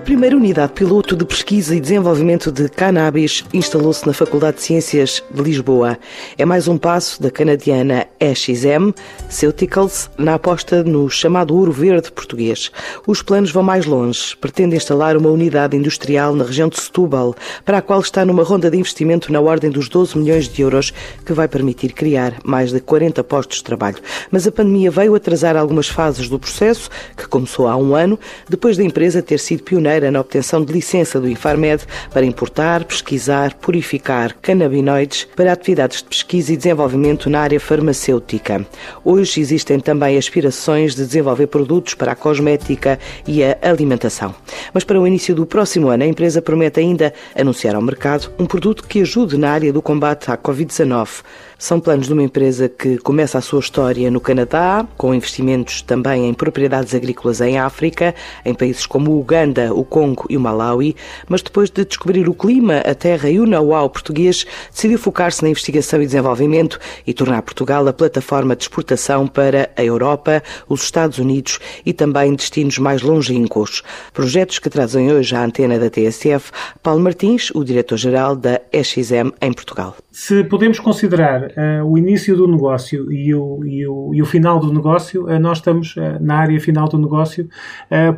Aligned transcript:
A 0.00 0.02
primeira 0.10 0.34
unidade 0.34 0.72
piloto 0.72 1.14
de 1.14 1.26
pesquisa 1.26 1.76
e 1.76 1.80
desenvolvimento 1.80 2.50
de 2.50 2.70
cannabis 2.70 3.44
instalou-se 3.52 4.06
na 4.06 4.14
Faculdade 4.14 4.56
de 4.56 4.62
Ciências 4.62 5.22
de 5.30 5.42
Lisboa. 5.42 5.98
É 6.38 6.44
mais 6.46 6.66
um 6.66 6.78
passo 6.78 7.22
da 7.22 7.30
canadiana 7.30 8.06
EXM 8.18 8.94
Ceuticals 9.28 10.10
na 10.16 10.34
aposta 10.34 10.82
no 10.82 11.10
chamado 11.10 11.54
ouro 11.54 11.70
verde 11.70 12.10
português. 12.10 12.72
Os 13.06 13.20
planos 13.20 13.52
vão 13.52 13.62
mais 13.62 13.84
longe. 13.84 14.34
Pretende 14.40 14.74
instalar 14.74 15.18
uma 15.18 15.28
unidade 15.28 15.76
industrial 15.76 16.34
na 16.34 16.44
região 16.44 16.70
de 16.70 16.80
Setúbal, 16.80 17.36
para 17.62 17.78
a 17.78 17.82
qual 17.82 18.00
está 18.00 18.24
numa 18.24 18.42
ronda 18.42 18.70
de 18.70 18.78
investimento 18.78 19.30
na 19.30 19.40
ordem 19.40 19.70
dos 19.70 19.86
12 19.90 20.16
milhões 20.16 20.48
de 20.48 20.62
euros, 20.62 20.94
que 21.26 21.34
vai 21.34 21.46
permitir 21.46 21.92
criar 21.92 22.36
mais 22.42 22.72
de 22.72 22.80
40 22.80 23.22
postos 23.22 23.58
de 23.58 23.64
trabalho. 23.64 23.98
Mas 24.30 24.46
a 24.46 24.50
pandemia 24.50 24.90
veio 24.90 25.14
atrasar 25.14 25.56
algumas 25.56 25.88
fases 25.88 26.26
do 26.26 26.38
processo, 26.38 26.88
que 27.14 27.28
começou 27.28 27.68
há 27.68 27.76
um 27.76 27.94
ano, 27.94 28.18
depois 28.48 28.78
da 28.78 28.82
empresa 28.82 29.20
ter 29.20 29.38
sido 29.38 29.62
pioneira 29.62 29.89
pioneira 29.90 30.10
na 30.10 30.20
obtenção 30.20 30.64
de 30.64 30.72
licença 30.72 31.20
do 31.20 31.28
Infarmed 31.28 31.84
para 32.12 32.24
importar, 32.24 32.84
pesquisar, 32.84 33.54
purificar 33.54 34.34
canabinoides 34.40 35.26
para 35.34 35.52
atividades 35.52 35.98
de 35.98 36.04
pesquisa 36.04 36.52
e 36.52 36.56
desenvolvimento 36.56 37.28
na 37.28 37.40
área 37.40 37.58
farmacêutica. 37.58 38.64
Hoje 39.04 39.40
existem 39.40 39.80
também 39.80 40.16
aspirações 40.16 40.94
de 40.94 41.04
desenvolver 41.04 41.48
produtos 41.48 41.94
para 41.94 42.12
a 42.12 42.16
cosmética 42.16 42.98
e 43.26 43.42
a 43.42 43.58
alimentação. 43.62 44.34
Mas 44.72 44.84
para 44.84 45.00
o 45.00 45.06
início 45.06 45.34
do 45.34 45.44
próximo 45.44 45.88
ano, 45.88 46.04
a 46.04 46.06
empresa 46.06 46.40
promete 46.40 46.78
ainda 46.78 47.12
anunciar 47.34 47.74
ao 47.74 47.82
mercado 47.82 48.30
um 48.38 48.46
produto 48.46 48.84
que 48.86 49.00
ajude 49.00 49.36
na 49.36 49.50
área 49.50 49.72
do 49.72 49.82
combate 49.82 50.30
à 50.30 50.36
Covid-19. 50.36 51.22
São 51.62 51.78
planos 51.78 52.06
de 52.06 52.14
uma 52.14 52.22
empresa 52.22 52.70
que 52.70 52.96
começa 52.96 53.36
a 53.36 53.40
sua 53.42 53.60
história 53.60 54.10
no 54.10 54.18
Canadá, 54.18 54.86
com 54.96 55.14
investimentos 55.14 55.82
também 55.82 56.26
em 56.26 56.32
propriedades 56.32 56.94
agrícolas 56.94 57.42
em 57.42 57.58
África, 57.58 58.14
em 58.46 58.54
países 58.54 58.86
como 58.86 59.10
o 59.10 59.20
Uganda, 59.20 59.74
o 59.74 59.84
Congo 59.84 60.24
e 60.30 60.38
o 60.38 60.40
Malawi, 60.40 60.96
mas 61.28 61.42
depois 61.42 61.68
de 61.68 61.84
descobrir 61.84 62.30
o 62.30 62.34
clima, 62.34 62.78
a 62.78 62.94
terra 62.94 63.28
e 63.28 63.38
o 63.38 63.44
know-how 63.44 63.90
português, 63.90 64.46
decidiu 64.72 64.98
focar-se 64.98 65.42
na 65.42 65.50
investigação 65.50 66.00
e 66.00 66.06
desenvolvimento 66.06 66.80
e 67.06 67.12
tornar 67.12 67.42
Portugal 67.42 67.86
a 67.86 67.92
plataforma 67.92 68.56
de 68.56 68.62
exportação 68.62 69.26
para 69.26 69.70
a 69.76 69.84
Europa, 69.84 70.42
os 70.66 70.82
Estados 70.82 71.18
Unidos 71.18 71.58
e 71.84 71.92
também 71.92 72.34
destinos 72.34 72.78
mais 72.78 73.02
longínquos. 73.02 73.82
Projetos 74.14 74.58
que 74.58 74.70
trazem 74.70 75.12
hoje 75.12 75.36
à 75.36 75.44
antena 75.44 75.78
da 75.78 75.90
TSF 75.90 76.52
Paulo 76.82 77.02
Martins, 77.02 77.50
o 77.54 77.62
diretor-geral 77.62 78.34
da 78.34 78.62
EXM 78.72 79.34
em 79.42 79.52
Portugal. 79.52 79.94
Se 80.12 80.42
podemos 80.42 80.80
considerar 80.80 81.52
uh, 81.52 81.84
o 81.84 81.96
início 81.96 82.36
do 82.36 82.48
negócio 82.48 83.12
e 83.12 83.32
o, 83.32 83.64
e 83.64 83.86
o, 83.86 84.12
e 84.12 84.20
o 84.20 84.24
final 84.26 84.58
do 84.58 84.72
negócio, 84.72 85.26
uh, 85.26 85.38
nós 85.38 85.58
estamos 85.58 85.94
uh, 85.96 86.18
na 86.20 86.38
área 86.38 86.58
final 86.58 86.88
do 86.88 86.98
negócio, 86.98 87.48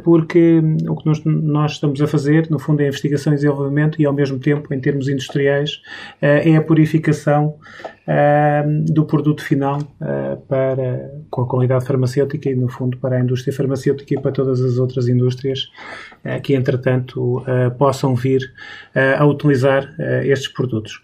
porque 0.03 0.61
o 0.89 0.97
que 0.97 1.07
nós, 1.07 1.23
nós, 1.25 1.73
estamos 1.73 2.01
a 2.01 2.07
fazer, 2.07 2.49
no 2.51 2.59
fundo, 2.59 2.81
é 2.81 2.89
investigação 2.89 3.33
e 3.33 3.37
desenvolvimento 3.37 4.01
e, 4.01 4.07
ao 4.07 4.13
mesmo 4.13 4.39
tempo, 4.39 4.73
em 4.73 4.81
termos 4.81 5.09
industriais, 5.09 5.81
é 6.21 6.57
a 6.57 6.63
purificação 6.63 7.57
do 8.87 9.05
produto 9.05 9.43
final 9.43 9.79
para, 10.49 11.11
com 11.31 11.43
a 11.43 11.47
qualidade 11.47 11.85
farmacêutica 11.85 12.51
e, 12.51 12.55
no 12.55 12.69
fundo, 12.69 12.99
para 12.99 13.17
a 13.17 13.21
indústria 13.21 13.55
farmacêutica 13.55 14.15
e 14.15 14.21
para 14.21 14.33
todas 14.33 14.61
as 14.61 14.79
outras 14.79 15.09
indústrias 15.09 15.71
que, 16.43 16.55
entretanto, 16.55 17.43
possam 17.79 18.15
vir 18.15 18.53
a 18.95 19.25
utilizar 19.25 19.95
estes 20.25 20.49
produtos. 20.53 21.01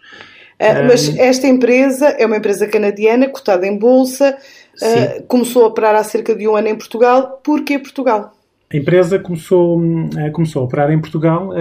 Uh, 0.60 0.88
mas 0.88 1.16
esta 1.16 1.46
empresa 1.46 2.08
é 2.18 2.26
uma 2.26 2.36
empresa 2.36 2.66
canadiana, 2.66 3.28
cotada 3.28 3.64
em 3.64 3.78
bolsa, 3.78 4.36
uh, 4.82 5.22
começou 5.28 5.62
a 5.64 5.68
operar 5.68 5.94
há 5.94 6.02
cerca 6.02 6.34
de 6.34 6.48
um 6.48 6.56
ano 6.56 6.66
em 6.66 6.76
Portugal. 6.76 7.40
Porquê 7.44 7.78
Portugal? 7.78 8.32
A 8.72 8.76
empresa 8.76 9.20
começou, 9.20 9.78
uh, 9.78 10.32
começou 10.32 10.62
a 10.62 10.64
operar 10.64 10.90
em 10.90 11.00
Portugal 11.00 11.52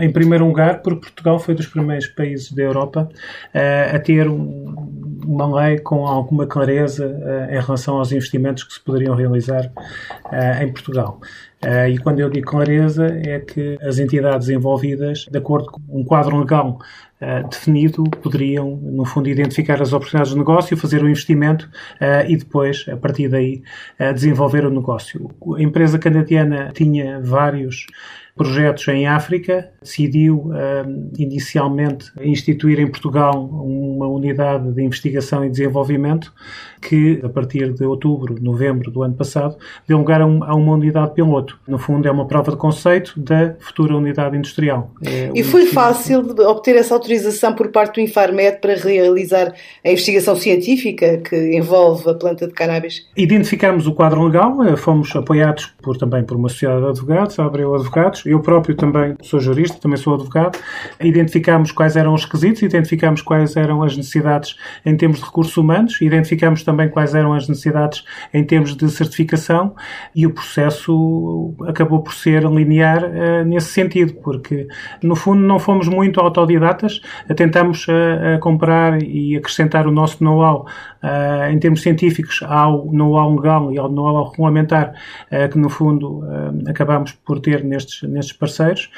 em 0.00 0.12
primeiro 0.12 0.46
lugar, 0.46 0.82
porque 0.82 1.00
Portugal 1.00 1.40
foi 1.40 1.52
dos 1.52 1.66
primeiros 1.66 2.06
países 2.06 2.52
da 2.52 2.62
Europa 2.62 3.08
a 3.92 3.98
ter 3.98 4.28
uma 4.28 5.62
lei 5.62 5.80
com 5.80 6.06
alguma 6.06 6.46
clareza 6.46 7.12
em 7.50 7.60
relação 7.60 7.96
aos 7.96 8.12
investimentos 8.12 8.62
que 8.62 8.72
se 8.72 8.78
poderiam 8.78 9.16
realizar 9.16 9.68
em 10.62 10.72
Portugal. 10.72 11.20
e 11.92 11.98
quando 11.98 12.20
eu 12.20 12.30
digo 12.30 12.46
clareza, 12.46 13.08
é 13.26 13.40
que 13.40 13.76
as 13.82 13.98
entidades 13.98 14.48
envolvidas, 14.48 15.26
de 15.28 15.38
acordo 15.38 15.72
com 15.72 15.80
um 15.88 16.04
quadro 16.04 16.38
legal 16.38 16.78
uh, 17.20 17.48
definido, 17.48 18.04
poderiam, 18.22 18.76
no 18.82 19.04
fundo, 19.04 19.28
identificar 19.28 19.80
as 19.80 19.92
oportunidades 19.92 20.32
de 20.32 20.38
negócio, 20.38 20.76
fazer 20.76 21.02
o 21.02 21.08
investimento 21.08 21.68
uh, 21.96 22.28
e 22.28 22.36
depois, 22.36 22.86
a 22.90 22.96
partir 22.96 23.28
daí, 23.28 23.62
uh, 23.98 24.12
desenvolver 24.12 24.64
o 24.64 24.70
negócio. 24.70 25.30
A 25.56 25.62
empresa 25.62 25.98
canadiana 25.98 26.70
tinha 26.74 27.20
vários 27.20 27.86
projetos 28.36 28.86
em 28.88 29.06
África, 29.06 29.70
decidiu 29.82 30.50
inicialmente 31.18 32.10
instituir 32.22 32.80
em 32.80 32.86
Portugal 32.86 33.44
uma 33.44 34.06
unidade 34.06 34.72
de 34.72 34.82
investigação 34.82 35.44
e 35.44 35.50
desenvolvimento 35.50 36.32
que, 36.80 37.20
a 37.22 37.28
partir 37.28 37.70
de 37.74 37.84
outubro, 37.84 38.36
novembro 38.40 38.90
do 38.90 39.02
ano 39.02 39.14
passado, 39.14 39.56
deu 39.86 39.98
lugar 39.98 40.22
a, 40.22 40.26
um, 40.26 40.42
a 40.42 40.54
uma 40.54 40.72
unidade 40.72 41.12
piloto. 41.12 41.60
No 41.68 41.78
fundo, 41.78 42.08
é 42.08 42.10
uma 42.10 42.26
prova 42.26 42.52
de 42.52 42.56
conceito 42.56 43.20
da 43.20 43.56
futura 43.58 43.94
unidade 43.94 44.36
industrial. 44.36 44.90
É 45.04 45.30
e 45.34 45.44
foi 45.44 45.66
fácil 45.66 46.20
obter 46.48 46.76
essa 46.76 46.94
autorização 46.94 47.09
por 47.56 47.68
parte 47.68 47.94
do 47.94 48.00
Infarmed 48.00 48.58
para 48.60 48.74
realizar 48.74 49.52
a 49.84 49.90
investigação 49.90 50.36
científica 50.36 51.18
que 51.18 51.56
envolve 51.56 52.08
a 52.08 52.14
planta 52.14 52.46
de 52.46 52.52
cannabis? 52.52 53.06
Identificamos 53.16 53.86
o 53.86 53.92
quadro 53.92 54.24
legal, 54.24 54.62
eh, 54.64 54.76
fomos 54.76 55.14
apoiados 55.14 55.66
por, 55.82 55.96
também 55.96 56.24
por 56.24 56.36
uma 56.36 56.48
sociedade 56.48 56.82
de 56.82 56.88
advogados, 56.88 57.38
Abreu 57.38 57.74
Advogados. 57.74 58.24
Eu 58.26 58.40
próprio 58.40 58.74
também 58.74 59.16
sou 59.22 59.40
jurista, 59.40 59.78
também 59.80 59.96
sou 59.96 60.14
advogado. 60.14 60.58
Identificamos 61.00 61.72
quais 61.72 61.96
eram 61.96 62.14
os 62.14 62.24
requisitos, 62.24 62.62
identificamos 62.62 63.22
quais 63.22 63.56
eram 63.56 63.82
as 63.82 63.96
necessidades 63.96 64.56
em 64.84 64.96
termos 64.96 65.18
de 65.18 65.24
recursos 65.24 65.56
humanos, 65.56 66.00
identificamos 66.00 66.62
também 66.62 66.88
quais 66.88 67.14
eram 67.14 67.32
as 67.32 67.48
necessidades 67.48 68.04
em 68.32 68.44
termos 68.44 68.76
de 68.76 68.88
certificação 68.90 69.74
e 70.14 70.26
o 70.26 70.30
processo 70.30 71.54
acabou 71.66 72.02
por 72.02 72.14
ser 72.14 72.42
linear 72.44 73.04
uh, 73.04 73.44
nesse 73.44 73.68
sentido, 73.68 74.14
porque 74.22 74.66
no 75.02 75.16
fundo 75.16 75.40
não 75.40 75.58
fomos 75.58 75.88
muito 75.88 76.20
autodidatas, 76.20 76.99
tentamos 77.34 77.86
uh, 77.88 78.38
comprar 78.40 79.02
e 79.02 79.36
acrescentar 79.36 79.86
o 79.86 79.90
nosso 79.90 80.22
know-how 80.22 80.66
em 81.50 81.58
termos 81.58 81.82
científicos 81.82 82.42
ao 82.44 82.86
know-how 82.92 83.34
legal 83.34 83.72
e 83.72 83.78
ao 83.78 83.90
know-how 83.90 84.30
regulamentar 84.30 84.92
que 85.50 85.58
no 85.58 85.70
fundo 85.70 86.22
acabamos 86.68 87.12
por 87.12 87.40
ter 87.40 87.64
nestes, 87.64 88.02
nestes 88.08 88.36
parceiros, 88.36 88.90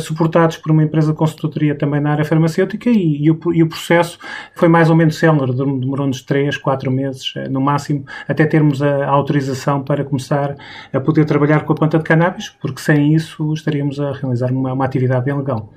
suportados 0.00 0.56
por 0.56 0.72
uma 0.72 0.82
empresa 0.82 1.12
de 1.12 1.18
consultoria 1.18 1.74
também 1.74 2.00
na 2.00 2.12
área 2.12 2.24
farmacêutica 2.24 2.88
e, 2.88 3.24
e, 3.24 3.30
o, 3.30 3.38
e 3.52 3.62
o 3.62 3.68
processo 3.68 4.18
foi 4.54 4.68
mais 4.68 4.88
ou 4.88 4.96
menos 4.96 5.18
célebre, 5.18 5.52
demorou-nos 5.52 6.22
3, 6.22 6.56
4 6.56 6.78
quatro 6.78 6.92
meses, 6.92 7.32
eh, 7.36 7.48
no 7.48 7.60
máximo, 7.60 8.04
até 8.28 8.46
termos 8.46 8.80
a 8.80 9.06
autorização 9.06 9.82
para 9.82 10.04
começar 10.04 10.56
a 10.92 11.00
poder 11.00 11.24
trabalhar 11.24 11.64
com 11.64 11.72
a 11.72 11.76
planta 11.76 11.98
de 11.98 12.04
cannabis, 12.04 12.50
porque 12.60 12.80
sem 12.80 13.14
isso 13.14 13.52
estaríamos 13.52 13.98
a 14.00 14.12
realizar 14.12 14.52
uma, 14.52 14.72
uma 14.72 14.84
atividade 14.84 15.24
bem 15.24 15.36
legal. 15.36 15.72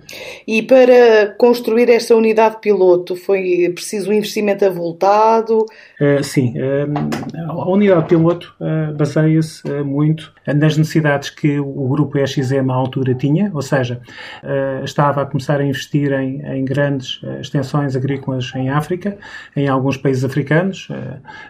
E 0.47 0.61
para 0.61 1.33
construir 1.37 1.89
esta 1.89 2.15
unidade 2.15 2.57
piloto 2.61 3.15
foi 3.15 3.71
preciso 3.73 4.11
um 4.11 4.13
investimento 4.13 4.63
avultado? 4.63 5.40
do 5.43 5.65
Uh, 6.01 6.23
sim, 6.23 6.55
uh, 6.57 7.51
a 7.51 7.69
unidade 7.69 8.07
piloto 8.07 8.55
uh, 8.59 8.91
baseia-se 8.95 9.69
muito 9.83 10.33
nas 10.47 10.75
necessidades 10.75 11.29
que 11.29 11.59
o 11.59 11.87
grupo 11.87 12.17
EXM 12.17 12.71
à 12.71 12.73
altura 12.73 13.13
tinha, 13.13 13.51
ou 13.53 13.61
seja, 13.61 14.01
estava 14.83 15.21
a 15.21 15.25
começar 15.25 15.59
a 15.59 15.63
investir 15.63 16.11
em, 16.11 16.41
em 16.41 16.65
grandes 16.65 17.21
extensões 17.39 17.95
agrícolas 17.95 18.51
em 18.55 18.69
África, 18.69 19.17
em 19.55 19.67
alguns 19.67 19.97
países 19.97 20.25
africanos, 20.25 20.87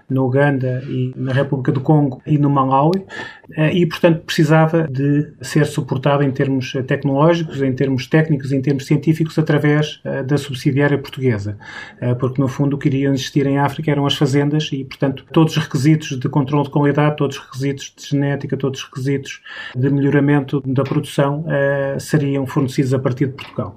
no 0.10 0.26
Uganda 0.26 0.84
e 0.86 1.14
na 1.16 1.32
República 1.32 1.72
do 1.72 1.80
Congo 1.80 2.22
e 2.28 2.38
no 2.38 2.50
Malawi, 2.50 3.06
eh, 3.56 3.74
e, 3.74 3.86
portanto, 3.86 4.22
precisava 4.22 4.88
de 4.88 5.34
ser 5.42 5.66
suportado 5.66 6.24
em 6.24 6.32
termos 6.32 6.74
tecnológicos, 6.88 7.62
em 7.62 7.74
termos 7.74 8.08
técnicos, 8.08 8.52
em 8.52 8.62
termos 8.62 8.86
científicos, 8.86 9.38
através 9.38 10.00
eh, 10.04 10.24
da 10.24 10.38
subsidiária 10.38 10.98
portuguesa, 10.98 11.58
eh, 12.00 12.14
porque, 12.16 12.42
no 12.42 12.48
fundo, 12.48 12.76
o 12.76 12.80
que 12.80 12.88
iriam 12.88 13.14
existir 13.14 13.46
em 13.46 13.58
África 13.58 13.92
eram 13.92 14.06
as 14.06 14.16
fazendas 14.16 14.41
e, 14.72 14.84
portanto, 14.84 15.26
todos 15.32 15.56
os 15.56 15.64
requisitos 15.64 16.20
de 16.20 16.30
controle 16.30 16.66
de 16.66 16.70
qualidade, 16.70 17.18
todos 17.18 17.38
os 17.38 17.44
requisitos 17.44 17.94
de 17.98 18.08
genética, 18.08 18.58
todos 18.58 18.80
os 18.80 18.86
requisitos 18.86 19.42
de 19.76 19.90
melhoramento 19.90 20.62
da 20.66 20.84
produção 20.84 21.46
seriam 22.00 22.46
fornecidos 22.46 22.94
a 22.94 23.00
partir 23.00 23.28
de 23.28 23.34
Portugal. 23.34 23.76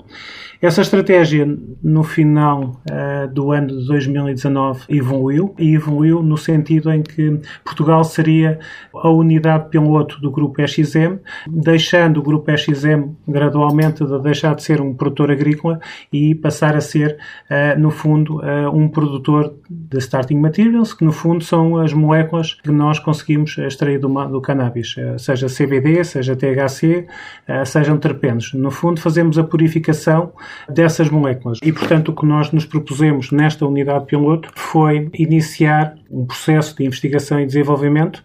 Essa 0.65 0.81
estratégia, 0.81 1.47
no 1.83 2.03
final 2.03 2.81
uh, 2.91 3.29
do 3.29 3.53
ano 3.53 3.67
de 3.67 3.87
2019, 3.87 4.85
evoluiu 4.89 5.55
e 5.59 5.75
evoluiu 5.75 6.23
no 6.23 6.39
sentido 6.39 6.91
em 6.91 7.03
que 7.03 7.39
Portugal 7.63 8.03
seria 8.03 8.59
a 8.95 9.11
unidade 9.11 9.69
piloto 9.69 10.19
do 10.23 10.31
grupo 10.31 10.63
EXM, 10.63 11.19
deixando 11.47 12.21
o 12.21 12.23
grupo 12.23 12.51
EXM 12.51 13.11
gradualmente 13.29 14.07
de 14.07 14.19
deixar 14.21 14.55
de 14.55 14.63
ser 14.63 14.81
um 14.81 14.95
produtor 14.95 15.31
agrícola 15.31 15.79
e 16.11 16.35
passar 16.35 16.75
a 16.75 16.81
ser, 16.81 17.19
uh, 17.51 17.79
no 17.79 17.91
fundo, 17.91 18.41
um 18.73 18.89
produtor 18.89 19.55
de 19.69 19.99
starting 19.99 20.37
materials, 20.55 20.95
que 20.95 21.05
no 21.05 21.11
fundo 21.11 21.43
são 21.43 21.79
as 21.79 21.93
moléculas 21.93 22.55
que 22.55 22.71
nós 22.71 23.01
conseguimos 23.01 23.59
extrair 23.59 23.99
do, 23.99 24.09
do 24.29 24.41
cannabis, 24.41 24.95
eh, 24.97 25.19
seja 25.19 25.49
CBD, 25.49 26.05
seja 26.05 26.37
THC, 26.37 27.07
eh, 27.49 27.65
sejam 27.65 27.99
terpenos. 27.99 28.53
No 28.55 28.71
fundo, 28.71 29.01
fazemos 29.01 29.37
a 29.37 29.43
purificação 29.43 30.33
dessas 30.69 31.11
moléculas. 31.11 31.59
E, 31.61 31.73
portanto, 31.73 32.11
o 32.11 32.15
que 32.15 32.25
nós 32.25 32.53
nos 32.53 32.65
propusemos 32.65 33.33
nesta 33.33 33.67
unidade 33.67 34.07
piloto 34.07 34.49
foi 34.55 35.11
iniciar 35.15 35.97
um 36.09 36.25
processo 36.25 36.77
de 36.77 36.85
investigação 36.85 37.41
e 37.41 37.47
desenvolvimento, 37.47 38.23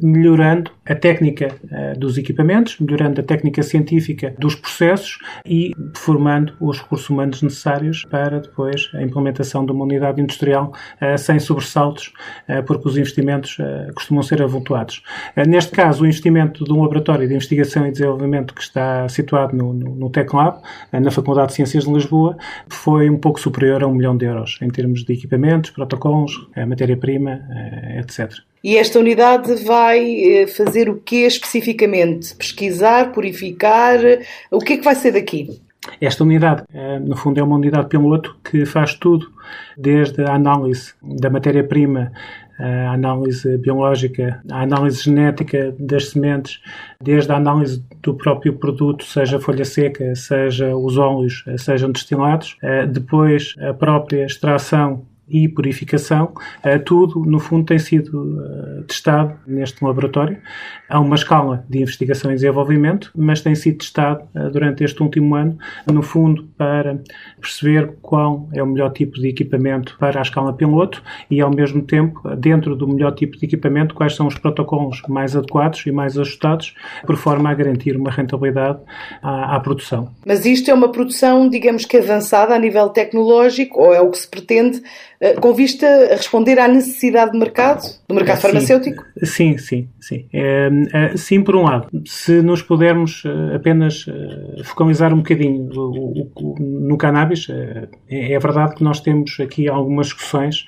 melhorando 0.00 0.70
a 0.86 0.94
técnica 0.94 1.48
uh, 1.64 1.98
dos 1.98 2.16
equipamentos, 2.16 2.78
melhorando 2.78 3.20
a 3.20 3.24
técnica 3.24 3.62
científica 3.64 4.32
dos 4.38 4.54
processos 4.54 5.18
e 5.44 5.72
formando 5.96 6.54
os 6.60 6.78
recursos 6.78 7.10
humanos 7.10 7.42
necessários 7.42 8.04
para 8.04 8.38
depois 8.38 8.88
a 8.94 9.02
implementação 9.02 9.66
de 9.66 9.72
uma 9.72 9.84
unidade 9.84 10.20
industrial 10.20 10.72
sem 11.18 11.40
sobressaltos, 11.40 11.71
uh, 11.78 12.62
porque 12.66 12.88
os 12.88 12.96
investimentos 12.96 13.56
costumam 13.94 14.22
ser 14.22 14.42
avultuados. 14.42 15.02
neste 15.46 15.72
caso, 15.72 16.02
o 16.02 16.06
investimento 16.06 16.64
de 16.64 16.72
um 16.72 16.82
laboratório 16.82 17.26
de 17.26 17.34
investigação 17.34 17.86
e 17.86 17.92
desenvolvimento 17.92 18.54
que 18.54 18.62
está 18.62 19.08
situado 19.08 19.56
no, 19.56 19.72
no, 19.72 19.94
no 19.94 20.10
TecLab, 20.10 20.58
na 20.92 21.10
Faculdade 21.10 21.48
de 21.48 21.54
Ciências 21.54 21.84
de 21.84 21.92
Lisboa, 21.92 22.36
foi 22.68 23.08
um 23.08 23.18
pouco 23.18 23.40
superior 23.40 23.82
a 23.82 23.86
um 23.86 23.94
milhão 23.94 24.16
de 24.16 24.26
euros 24.26 24.58
em 24.60 24.68
termos 24.68 25.04
de 25.04 25.12
equipamentos, 25.12 25.70
protocolos, 25.70 26.32
matéria-prima, 26.66 27.40
etc. 27.98 28.32
E 28.62 28.76
esta 28.76 29.00
unidade 29.00 29.54
vai 29.64 30.24
eh, 30.24 30.46
fazer 30.46 30.88
o 30.88 30.96
que 30.96 31.26
especificamente? 31.26 32.34
Pesquisar, 32.36 33.10
purificar? 33.10 33.98
O 34.50 34.60
que 34.60 34.74
é 34.74 34.76
que 34.76 34.84
vai 34.84 34.94
ser 34.94 35.12
daqui? 35.12 35.60
Esta 36.04 36.24
unidade, 36.24 36.64
eh, 36.74 36.98
no 36.98 37.16
fundo, 37.16 37.38
é 37.38 37.42
uma 37.44 37.54
unidade 37.54 37.88
piloto 37.88 38.36
que 38.42 38.66
faz 38.66 38.96
tudo, 38.96 39.30
desde 39.78 40.24
a 40.24 40.34
análise 40.34 40.94
da 41.00 41.30
matéria-prima, 41.30 42.10
a 42.58 42.92
análise 42.92 43.56
biológica, 43.58 44.42
a 44.50 44.62
análise 44.62 45.04
genética 45.04 45.72
das 45.78 46.10
sementes, 46.10 46.60
desde 47.00 47.30
a 47.30 47.36
análise 47.36 47.84
do 48.02 48.14
próprio 48.14 48.54
produto, 48.54 49.04
seja 49.04 49.38
folha 49.38 49.64
seca, 49.64 50.12
seja 50.16 50.74
os 50.74 50.98
óleos, 50.98 51.44
sejam 51.56 51.92
destilados, 51.92 52.56
eh, 52.62 52.84
depois 52.84 53.54
a 53.60 53.72
própria 53.72 54.24
extração 54.24 55.06
e 55.32 55.48
purificação, 55.48 56.34
eh, 56.62 56.78
tudo, 56.78 57.24
no 57.24 57.38
fundo, 57.38 57.64
tem 57.64 57.78
sido 57.78 58.38
eh, 58.38 58.82
testado 58.86 59.34
neste 59.46 59.82
laboratório. 59.82 60.36
Há 60.88 61.00
uma 61.00 61.16
escala 61.16 61.64
de 61.68 61.80
investigação 61.80 62.30
e 62.30 62.34
desenvolvimento, 62.34 63.10
mas 63.16 63.40
tem 63.40 63.54
sido 63.54 63.78
testado 63.78 64.24
eh, 64.34 64.50
durante 64.50 64.84
este 64.84 65.02
último 65.02 65.34
ano, 65.34 65.56
no 65.86 66.02
fundo, 66.02 66.44
para 66.58 67.00
perceber 67.40 67.94
qual 68.02 68.46
é 68.52 68.62
o 68.62 68.66
melhor 68.66 68.92
tipo 68.92 69.18
de 69.18 69.28
equipamento 69.28 69.96
para 69.98 70.18
a 70.18 70.22
escala 70.22 70.52
piloto 70.52 71.02
e, 71.30 71.40
ao 71.40 71.50
mesmo 71.50 71.80
tempo, 71.82 72.28
dentro 72.36 72.76
do 72.76 72.86
melhor 72.86 73.12
tipo 73.12 73.38
de 73.38 73.46
equipamento, 73.46 73.94
quais 73.94 74.14
são 74.14 74.26
os 74.26 74.36
protocolos 74.36 75.00
mais 75.08 75.34
adequados 75.34 75.86
e 75.86 75.90
mais 75.90 76.18
ajustados, 76.18 76.74
por 77.06 77.16
forma 77.16 77.50
a 77.50 77.54
garantir 77.54 77.96
uma 77.96 78.10
rentabilidade 78.10 78.80
à, 79.22 79.56
à 79.56 79.60
produção. 79.60 80.10
Mas 80.26 80.44
isto 80.44 80.70
é 80.70 80.74
uma 80.74 80.92
produção, 80.92 81.48
digamos 81.48 81.86
que 81.86 81.96
avançada 81.96 82.54
a 82.54 82.58
nível 82.58 82.90
tecnológico, 82.90 83.80
ou 83.80 83.94
é 83.94 84.00
o 84.00 84.10
que 84.10 84.18
se 84.18 84.28
pretende 84.28 84.82
com 85.40 85.54
vista 85.54 85.86
a 85.86 86.16
responder 86.16 86.58
à 86.58 86.66
necessidade 86.66 87.32
de 87.32 87.38
mercado, 87.38 87.82
do 88.08 88.14
mercado 88.14 88.36
sim, 88.36 88.42
farmacêutico? 88.42 89.04
Sim, 89.22 89.56
sim, 89.56 89.88
sim. 90.00 90.26
É, 90.32 90.68
é, 90.92 91.16
sim, 91.16 91.42
por 91.42 91.54
um 91.54 91.62
lado. 91.62 91.86
Se 92.04 92.42
nos 92.42 92.60
pudermos 92.60 93.22
eh, 93.24 93.56
apenas 93.56 94.04
focalizar 94.64 95.12
um 95.14 95.18
bocadinho 95.18 95.70
no 96.58 96.96
cannabis, 96.96 97.46
é, 97.48 97.88
é 98.34 98.38
verdade 98.38 98.74
que 98.74 98.82
nós 98.82 99.00
temos 99.00 99.38
aqui 99.38 99.68
algumas 99.68 100.06
discussões 100.06 100.66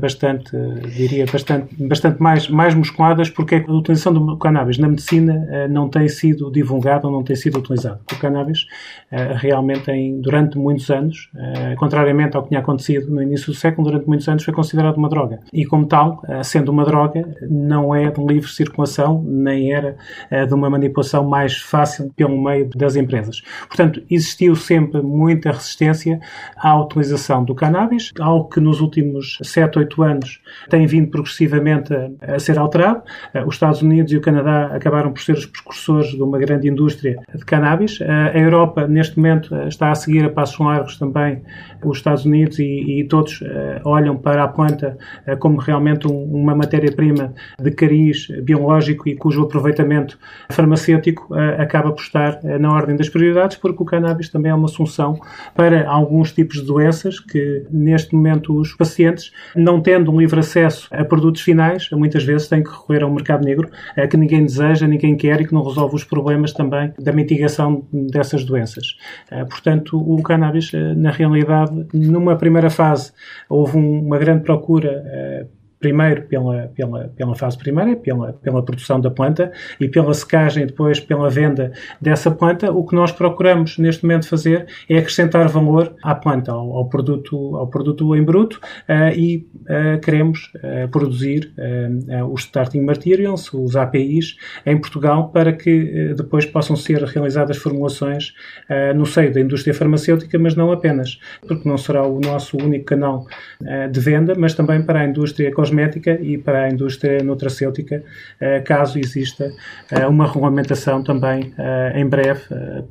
bastante, 0.00 0.56
diria, 0.94 1.24
bastante, 1.30 1.74
bastante 1.82 2.20
mais, 2.20 2.48
mais 2.48 2.74
musculadas 2.74 3.30
porque 3.30 3.64
a 3.66 3.72
utilização 3.72 4.12
do 4.12 4.36
cannabis 4.36 4.78
na 4.78 4.88
medicina 4.88 5.68
não 5.68 5.88
tem 5.88 6.08
sido 6.08 6.50
divulgada 6.50 7.06
ou 7.06 7.12
não 7.12 7.22
tem 7.22 7.36
sido 7.36 7.58
utilizado. 7.58 8.00
O 8.12 8.18
cannabis 8.18 8.66
realmente 9.36 9.84
tem, 9.84 10.20
durante 10.20 10.58
muitos 10.58 10.90
anos, 10.90 11.30
contrariamente 11.78 12.36
ao 12.36 12.42
que 12.42 12.48
tinha 12.48 12.60
acontecido 12.60 13.10
no 13.10 13.22
início 13.22 13.46
do 13.46 13.54
século, 13.54 13.88
durante 13.88 14.06
muitos 14.06 14.28
anos, 14.28 14.44
foi 14.44 14.52
considerado 14.52 14.96
uma 14.96 15.08
droga. 15.08 15.40
E, 15.52 15.64
como 15.64 15.86
tal, 15.86 16.22
eh, 16.28 16.42
sendo 16.42 16.70
uma 16.70 16.84
droga, 16.84 17.36
não 17.48 17.94
é 17.94 18.10
de 18.10 18.24
livre 18.24 18.50
circulação, 18.50 19.22
nem 19.26 19.72
era 19.72 19.96
eh, 20.30 20.46
de 20.46 20.54
uma 20.54 20.68
manipulação 20.70 21.24
mais 21.28 21.58
fácil 21.58 22.12
pelo 22.16 22.40
meio 22.42 22.68
das 22.74 22.96
empresas. 22.96 23.42
Portanto, 23.68 24.02
existiu 24.10 24.54
sempre 24.54 25.02
muita 25.02 25.50
resistência 25.50 26.20
à 26.56 26.78
utilização 26.80 27.44
do 27.44 27.54
cannabis, 27.54 28.12
algo 28.20 28.48
que 28.48 28.60
nos 28.60 28.80
últimos 28.80 29.38
7, 29.62 29.78
8 29.78 30.02
anos 30.02 30.40
tem 30.68 30.86
vindo 30.86 31.10
progressivamente 31.10 31.92
a, 31.94 32.34
a 32.34 32.38
ser 32.38 32.58
alterado. 32.58 33.02
Eh, 33.32 33.44
os 33.44 33.54
Estados 33.54 33.82
Unidos 33.82 34.12
e 34.12 34.16
o 34.16 34.20
Canadá 34.20 34.70
acabaram 34.74 35.12
por 35.12 35.20
ser 35.22 35.32
os 35.32 35.46
precursores 35.46 36.10
de 36.10 36.22
uma 36.22 36.38
grande 36.38 36.68
indústria 36.68 37.18
de 37.34 37.44
cannabis. 37.44 38.00
A 38.02 38.38
Europa, 38.38 38.86
neste 38.86 39.16
momento, 39.16 39.54
está 39.68 39.90
a 39.90 39.94
seguir 39.94 40.24
a 40.24 40.30
passos 40.30 40.58
largos 40.58 40.96
também 40.96 41.42
os 41.84 41.98
Estados 41.98 42.24
Unidos 42.24 42.58
e, 42.58 43.00
e 43.00 43.04
todos 43.04 43.42
olham 43.84 44.16
para 44.16 44.44
a 44.44 44.48
planta 44.48 44.96
como 45.40 45.58
realmente 45.58 46.06
um, 46.06 46.24
uma 46.32 46.54
matéria-prima 46.54 47.34
de 47.60 47.70
cariz 47.72 48.28
biológico 48.42 49.08
e 49.08 49.16
cujo 49.16 49.42
aproveitamento 49.42 50.18
farmacêutico 50.50 51.34
acaba 51.58 51.90
por 51.92 52.02
estar 52.02 52.40
na 52.42 52.72
ordem 52.72 52.96
das 52.96 53.08
prioridades, 53.08 53.56
porque 53.56 53.82
o 53.82 53.86
cannabis 53.86 54.28
também 54.28 54.50
é 54.50 54.54
uma 54.54 54.68
solução 54.68 55.18
para 55.54 55.88
alguns 55.88 56.32
tipos 56.32 56.60
de 56.60 56.66
doenças 56.66 57.18
que, 57.18 57.64
neste 57.70 58.14
momento, 58.14 58.56
os 58.56 58.72
pacientes, 58.74 59.32
não 59.54 59.80
tendo 59.80 60.10
um 60.10 60.18
livre 60.18 60.40
acesso 60.40 60.88
a 60.90 61.04
produtos 61.04 61.42
finais, 61.42 61.88
muitas 61.92 62.24
vezes 62.24 62.48
têm 62.48 62.62
que 62.62 62.70
recorrer 62.70 63.02
ao 63.02 63.10
mercado 63.10 63.44
negro, 63.44 63.68
que 64.10 64.16
ninguém 64.16 64.44
deseja, 64.44 64.86
ninguém 64.86 65.16
quer 65.16 65.40
e 65.40 65.46
que 65.46 65.54
não 65.54 65.62
resolve 65.62 65.96
os 65.96 66.04
problemas 66.04 66.52
também 66.52 66.92
da 66.98 67.12
mitigação 67.12 67.86
dessas 67.92 68.44
doenças. 68.44 68.96
Portanto, 69.50 69.98
o 69.98 70.22
cannabis, 70.22 70.70
na 70.96 71.10
realidade, 71.10 71.86
numa 71.92 72.36
primeira 72.36 72.70
fase, 72.70 73.12
houve 73.48 73.76
um, 73.76 74.00
uma 74.00 74.18
grande 74.18 74.42
procura 74.42 75.02
uh, 75.04 75.61
primeiro 75.82 76.22
pela, 76.22 76.68
pela, 76.74 77.08
pela 77.08 77.34
fase 77.34 77.58
primeira, 77.58 77.96
pela, 77.96 78.32
pela 78.32 78.64
produção 78.64 79.00
da 79.00 79.10
planta 79.10 79.52
e 79.78 79.88
pela 79.88 80.14
secagem, 80.14 80.64
depois 80.64 81.00
pela 81.00 81.28
venda 81.28 81.72
dessa 82.00 82.30
planta, 82.30 82.72
o 82.72 82.86
que 82.86 82.94
nós 82.94 83.10
procuramos 83.10 83.76
neste 83.76 84.04
momento 84.04 84.28
fazer 84.28 84.66
é 84.88 84.96
acrescentar 84.96 85.48
valor 85.48 85.94
à 86.02 86.14
planta, 86.14 86.52
ao, 86.52 86.72
ao 86.76 86.88
produto, 86.88 87.56
ao 87.56 87.66
produto 87.66 88.14
em 88.14 88.22
bruto 88.22 88.60
uh, 88.88 89.12
e 89.14 89.48
uh, 89.62 90.00
queremos 90.00 90.52
uh, 90.56 90.88
produzir 90.88 91.52
os 92.30 92.42
starting 92.42 92.82
materials, 92.82 93.52
os 93.52 93.74
APIs, 93.74 94.36
em 94.64 94.78
Portugal 94.78 95.30
para 95.30 95.52
que 95.52 96.14
depois 96.16 96.46
possam 96.46 96.76
ser 96.76 97.02
realizadas 97.02 97.56
formulações 97.56 98.32
no 98.94 99.04
seio 99.04 99.32
da 99.32 99.40
indústria 99.40 99.74
farmacêutica, 99.74 100.38
mas 100.38 100.54
não 100.54 100.70
apenas, 100.70 101.18
porque 101.46 101.68
não 101.68 101.76
será 101.76 102.06
o 102.06 102.20
nosso 102.20 102.56
único 102.56 102.84
canal 102.84 103.26
de 103.90 104.00
venda, 104.00 104.34
mas 104.36 104.54
também 104.54 104.82
para 104.82 105.00
a 105.00 105.04
indústria 105.04 105.52
cosmética 105.52 105.71
cosmética 105.72 106.18
e 106.20 106.36
para 106.36 106.64
a 106.64 106.70
indústria 106.70 107.22
nutracêutica, 107.22 108.04
eh, 108.38 108.60
caso 108.60 108.98
exista 108.98 109.52
eh, 109.90 110.06
uma 110.06 110.26
regulamentação 110.26 111.02
também 111.02 111.54
eh, 111.58 111.92
em 111.96 112.06
breve 112.06 112.42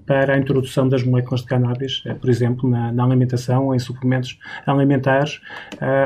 para 0.05 0.33
a 0.33 0.37
introdução 0.37 0.89
das 0.89 1.03
moléculas 1.03 1.41
de 1.41 1.47
cannabis, 1.47 2.03
por 2.19 2.29
exemplo, 2.29 2.69
na, 2.69 3.03
alimentação 3.03 3.67
ou 3.67 3.75
em 3.75 3.79
suplementos 3.79 4.37
alimentares 4.65 5.41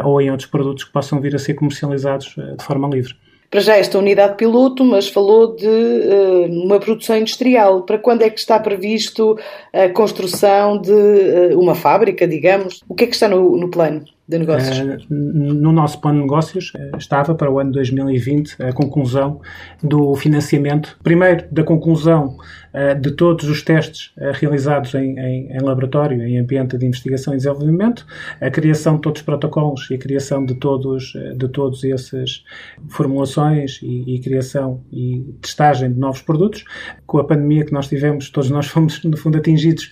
ou 0.03 0.20
em 0.22 0.32
outros 0.32 0.50
produtos 0.50 0.84
que 0.84 0.91
possam 0.91 1.20
vir 1.22 1.36
a 1.36 1.39
ser 1.39 1.53
comercializados 1.53 2.36
de 2.58 2.63
forma 2.63 2.88
livre. 2.88 3.13
Para 3.50 3.60
já 3.62 3.77
esta 3.77 3.98
unidade 3.98 4.36
piloto, 4.36 4.84
mas 4.84 5.08
falou 5.08 5.55
de 5.55 5.67
uh, 5.67 6.63
uma 6.63 6.79
produção 6.79 7.17
industrial. 7.17 7.84
Para 7.84 7.98
quando 7.98 8.24
é 8.24 8.29
que 8.29 8.39
está 8.39 8.60
previsto 8.60 9.38
a 9.72 9.88
construção 9.89 10.77
de 10.77 10.91
uh, 10.91 11.60
uma 11.60 11.75
fábrica, 11.75 12.27
digamos? 12.27 12.82
O 12.89 12.96
que 12.96 13.03
é 13.05 13.08
que 13.08 13.13
está 13.13 13.27
no, 13.27 13.55
no 13.55 13.70
plano? 13.70 14.03
De 14.27 14.39
negócios? 14.39 14.79
Uh, 14.79 15.13
no 15.13 15.72
nosso 15.72 16.01
plano 16.01 16.17
de 16.17 16.24
negócios 16.24 16.74
uh, 16.74 16.98
estava 16.98 17.36
para 17.36 17.51
o 17.51 17.60
ano 17.60 17.72
2020 17.72 18.62
a 18.63 18.74
conclusão 18.74 19.39
do 19.84 20.15
financiamento, 20.15 20.98
primeiro 21.03 21.46
da 21.51 21.63
conclusão 21.63 22.36
uh, 22.74 23.00
de 23.00 23.12
todos 23.12 23.48
os 23.48 23.62
testes 23.62 24.12
realizados 24.34 24.96
em, 24.96 25.17
em, 25.20 25.51
em, 25.51 25.60
laboratório, 25.60 26.22
em 26.24 26.39
ambiente 26.39 26.75
de 26.77 26.86
investigação 26.86 27.34
e 27.34 27.38
desenvolvimento, 27.38 28.05
a 28.41 28.50
criação 28.50 28.96
de 28.96 29.01
todos 29.01 29.22
os 29.22 29.25
protocolos 29.25 29.88
e 29.91 29.96
a 29.96 29.98
criação 29.98 30.44
de 30.44 30.55
todos, 30.55 31.13
de 31.36 31.48
todos 31.50 31.84
esses 31.84 32.44
formulações 32.89 33.79
e, 33.84 34.15
e 34.15 34.20
criação 34.20 34.84
e 34.91 35.36
testagem 35.41 35.91
de 35.91 36.00
novos 36.00 36.22
produtos. 36.22 36.63
Com 37.05 37.20
a 37.20 37.24
pandemia 37.24 37.65
que 37.65 37.74
nós 37.74 37.88
tivemos, 37.88 38.29
todos 38.29 38.50
nós 38.50 38.67
fomos 38.67 39.03
no 39.03 39.17
fundo 39.17 39.38
atingidos, 39.38 39.91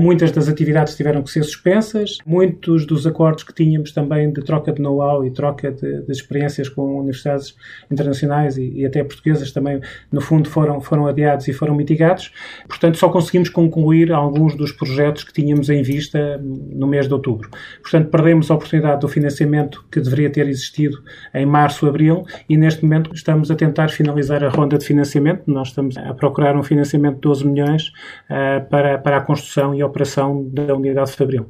muitas 0.00 0.30
das 0.30 0.48
atividades 0.48 0.96
tiveram 0.96 1.22
que 1.22 1.30
ser 1.30 1.42
suspensas, 1.42 2.18
muitos 2.26 2.86
dos 2.86 3.06
acordos 3.06 3.42
que 3.44 3.52
tínhamos 3.52 3.63
também 3.92 4.32
de 4.32 4.42
troca 4.42 4.72
de 4.72 4.80
know-how 4.80 5.24
e 5.24 5.30
troca 5.30 5.70
de, 5.70 6.02
de, 6.02 6.12
experiências 6.12 6.68
com 6.68 6.98
universidades 6.98 7.54
internacionais 7.90 8.56
e, 8.56 8.80
e, 8.80 8.86
até 8.86 9.02
portuguesas 9.02 9.52
também, 9.52 9.80
no 10.10 10.20
fundo, 10.20 10.48
foram, 10.48 10.80
foram 10.80 11.06
adiados 11.06 11.48
e 11.48 11.52
foram 11.52 11.74
mitigados. 11.74 12.32
Portanto, 12.68 12.98
só 12.98 13.08
conseguimos 13.08 13.48
concluir 13.48 14.12
alguns 14.12 14.54
dos 14.54 14.72
projetos 14.72 15.24
que 15.24 15.32
tínhamos 15.32 15.68
em 15.70 15.82
vista 15.82 16.40
no 16.42 16.86
mês 16.86 17.06
de 17.06 17.14
outubro. 17.14 17.48
Portanto, 17.82 18.08
perdemos 18.10 18.50
a 18.50 18.54
oportunidade 18.54 19.00
do 19.00 19.08
financiamento 19.08 19.84
que 19.90 20.00
deveria 20.00 20.30
ter 20.30 20.48
existido 20.48 21.02
em 21.32 21.46
março, 21.46 21.86
abril 21.86 22.24
e 22.48 22.56
neste 22.56 22.82
momento 22.82 23.14
estamos 23.14 23.50
a 23.50 23.54
tentar 23.54 23.88
finalizar 23.88 24.42
a 24.44 24.48
ronda 24.48 24.78
de 24.78 24.84
financiamento. 24.84 25.42
Nós 25.46 25.68
estamos 25.68 25.96
a 25.96 26.12
procurar 26.14 26.56
um 26.56 26.62
financiamento 26.62 27.16
de 27.16 27.20
12 27.20 27.46
milhões 27.46 27.88
uh, 28.28 28.68
para, 28.68 28.98
para 28.98 29.18
a 29.18 29.20
construção 29.20 29.74
e 29.74 29.82
operação 29.82 30.44
da 30.52 30.74
unidade 30.74 31.10
de 31.10 31.16
Fabril. 31.16 31.46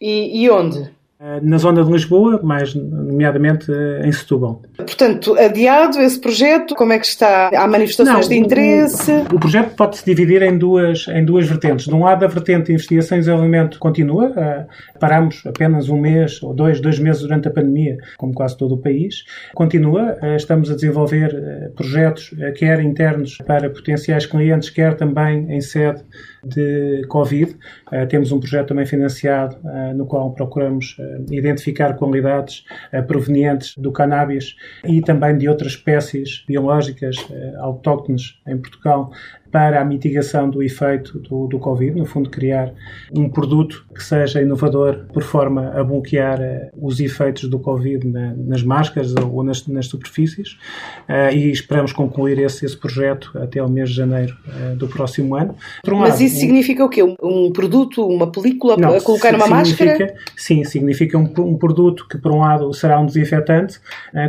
E, 0.00 0.44
e 0.44 0.50
onde? 0.50 0.90
Eh, 1.20 1.40
na 1.42 1.58
zona 1.58 1.84
de 1.84 1.92
Lisboa, 1.92 2.40
mais 2.42 2.74
nomeadamente 2.74 3.70
eh, 3.70 4.02
em 4.04 4.10
Setúbal. 4.10 4.60
Portanto, 4.76 5.38
adiado 5.38 6.00
esse 6.00 6.20
projeto, 6.20 6.74
como 6.74 6.92
é 6.92 6.98
que 6.98 7.06
está? 7.06 7.50
Há 7.54 7.68
manifestações 7.68 8.28
Não, 8.28 8.28
de 8.28 8.34
interesse? 8.34 9.12
O, 9.32 9.36
o, 9.36 9.38
projeto 9.38 9.76
pode-se 9.76 10.04
dividir 10.04 10.42
em 10.42 10.58
duas, 10.58 11.06
em 11.06 11.24
duas 11.24 11.46
vertentes. 11.46 11.86
De 11.86 11.94
um 11.94 12.02
lado, 12.02 12.24
a 12.24 12.28
vertente 12.28 12.66
de 12.66 12.72
investigação 12.72 13.16
e 13.16 13.20
desenvolvimento 13.20 13.78
continua. 13.78 14.26
Uh, 14.30 14.98
paramos 14.98 15.40
apenas 15.46 15.88
um 15.88 16.00
mês 16.00 16.42
ou 16.42 16.52
dois, 16.52 16.80
dois 16.80 16.98
meses 16.98 17.22
durante 17.22 17.46
a 17.46 17.50
pandemia, 17.52 17.96
como 18.18 18.34
quase 18.34 18.58
todo 18.58 18.74
o 18.74 18.78
país. 18.78 19.24
Continua. 19.54 20.18
Uh, 20.20 20.34
estamos 20.34 20.68
a 20.68 20.74
desenvolver 20.74 21.32
uh, 21.32 21.72
projetos, 21.74 22.34
quer 22.56 22.80
internos 22.80 23.38
para 23.46 23.70
potenciais 23.70 24.26
clientes, 24.26 24.68
quer 24.68 24.96
também 24.96 25.46
em 25.48 25.60
sede 25.60 26.02
de 26.46 27.04
Covid. 27.08 27.56
Uh, 27.92 28.06
temos 28.08 28.32
um 28.32 28.40
projeto 28.40 28.68
também 28.68 28.86
financiado 28.86 29.56
uh, 29.64 29.94
no 29.94 30.06
qual 30.06 30.32
procuramos 30.32 30.96
uh, 30.98 31.32
identificar 31.32 31.94
qualidades 31.94 32.64
provenientes 33.06 33.74
do 33.76 33.92
cannabis 33.92 34.56
e 34.84 35.00
também 35.00 35.36
de 35.36 35.48
outras 35.48 35.72
espécies 35.72 36.44
biológicas 36.46 37.16
autóctones 37.58 38.38
em 38.46 38.56
Portugal 38.56 39.10
para 39.54 39.80
a 39.80 39.84
mitigação 39.84 40.50
do 40.50 40.60
efeito 40.64 41.20
do, 41.20 41.46
do 41.46 41.60
Covid, 41.60 41.96
no 41.96 42.04
fundo 42.04 42.28
criar 42.28 42.74
um 43.16 43.28
produto 43.28 43.86
que 43.94 44.02
seja 44.02 44.42
inovador 44.42 45.04
por 45.12 45.22
forma 45.22 45.70
a 45.78 45.84
bloquear 45.84 46.40
uh, 46.40 46.70
os 46.84 46.98
efeitos 46.98 47.48
do 47.48 47.60
Covid 47.60 48.04
na, 48.04 48.34
nas 48.34 48.64
máscaras 48.64 49.14
ou 49.14 49.44
nas, 49.44 49.64
nas 49.68 49.86
superfícies 49.86 50.58
uh, 51.08 51.32
e 51.32 51.52
esperamos 51.52 51.92
concluir 51.92 52.36
esse, 52.40 52.66
esse 52.66 52.76
projeto 52.76 53.30
até 53.38 53.62
o 53.62 53.70
mês 53.70 53.90
de 53.90 53.94
janeiro 53.94 54.36
uh, 54.48 54.74
do 54.74 54.88
próximo 54.88 55.36
ano. 55.36 55.54
Um 55.86 55.98
Mas 55.98 56.14
lado, 56.14 56.22
isso 56.24 56.36
um, 56.36 56.40
significa 56.40 56.84
o 56.84 56.88
quê? 56.88 57.04
Um 57.22 57.52
produto, 57.52 58.04
uma 58.04 58.32
película 58.32 58.76
não, 58.76 58.96
a 58.96 59.00
colocar 59.00 59.30
numa 59.30 59.46
máscara? 59.46 60.16
Sim, 60.36 60.64
significa 60.64 61.16
um, 61.16 61.56
produto 61.56 62.08
que 62.08 62.18
por 62.18 62.32
um 62.32 62.40
lado 62.40 62.74
será 62.74 62.98
um 62.98 63.06
desinfetante 63.06 63.78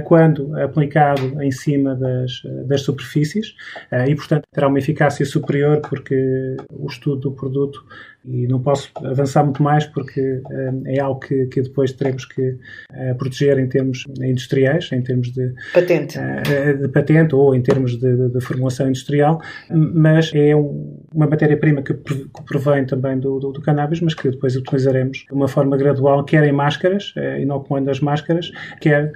quando 0.04 0.56
aplicado 0.60 1.42
em 1.42 1.50
cima 1.50 1.96
das, 1.96 2.44
das 2.68 2.82
superfícies 2.82 3.56
e 4.08 4.14
portanto 4.14 4.44
terá 4.54 4.68
uma 4.68 4.78
eficácia 4.78 5.15
eficácia 5.16 5.26
superior 5.26 5.82
porque 5.82 6.58
o 6.70 6.88
estudo 6.88 7.22
do 7.22 7.32
produto 7.32 7.86
e 8.28 8.48
não 8.48 8.62
posso 8.62 8.92
avançar 9.04 9.44
muito 9.44 9.62
mais 9.62 9.86
porque 9.86 10.42
é 10.86 11.00
algo 11.00 11.20
que, 11.20 11.46
que 11.48 11.62
depois 11.62 11.92
teremos 11.94 12.26
que 12.26 12.42
uh, 12.42 13.16
proteger 13.18 13.60
em 13.60 13.68
termos 13.68 14.04
industriais, 14.22 14.90
em 14.92 15.02
termos 15.02 15.32
de 15.32 15.54
patente, 15.74 16.18
uh, 16.18 16.78
de 16.78 16.88
patente 16.88 17.36
ou 17.36 17.56
em 17.56 17.62
termos 17.62 17.98
de, 17.98 18.30
de, 18.30 18.42
formulação 18.42 18.88
industrial, 18.88 19.40
mas 19.70 20.32
é 20.34 20.56
um, 20.56 21.00
uma 21.14 21.28
matéria-prima 21.28 21.82
que, 21.82 21.94
que, 21.94 22.44
provém 22.46 22.86
também 22.86 23.20
do, 23.20 23.40
do, 23.40 23.52
do, 23.52 23.62
cannabis, 23.62 24.02
mas 24.02 24.14
que 24.14 24.30
depois 24.30 24.56
utilizaremos 24.56 25.26
de 25.28 25.34
uma 25.34 25.48
forma 25.48 25.78
gradual, 25.78 26.24
quer 26.24 26.44
em 26.44 26.52
máscaras, 26.52 27.14
inoculando 27.40 27.90
as 27.90 28.00
máscaras, 28.00 28.52
quer 28.80 29.14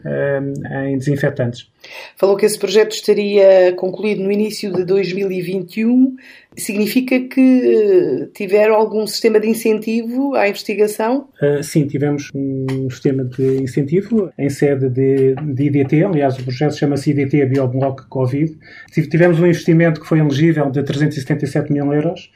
em 0.87 0.97
desinfetantes. 0.97 1.69
Falou 2.15 2.35
que 2.35 2.45
esse 2.45 2.57
projeto 2.57 2.91
estaria 2.91 3.73
concluído 3.73 4.23
no 4.23 4.31
início 4.31 4.71
de 4.73 4.83
2021 4.83 6.15
significa 6.59 7.19
que 7.19 8.29
tiveram 8.33 8.75
algum 8.75 9.05
sistema 9.07 9.39
de 9.39 9.47
incentivo 9.49 10.35
à 10.35 10.47
investigação? 10.47 11.29
Uh, 11.41 11.63
sim, 11.63 11.87
tivemos 11.87 12.29
um 12.33 12.89
sistema 12.89 13.23
de 13.23 13.61
incentivo 13.61 14.31
em 14.37 14.49
sede 14.49 14.89
de, 14.89 15.35
de 15.35 15.63
IDT, 15.63 16.03
aliás 16.03 16.37
o 16.37 16.43
projeto 16.43 16.77
chama-se 16.77 17.11
IDT 17.11 17.45
Bioblock 17.45 18.07
Covid. 18.09 18.57
Tivemos 18.91 19.39
um 19.39 19.45
investimento 19.45 20.01
que 20.01 20.07
foi 20.07 20.19
elegível 20.19 20.69
de 20.69 20.83
377 20.83 21.71
mil 21.71 21.93
euros 21.93 22.31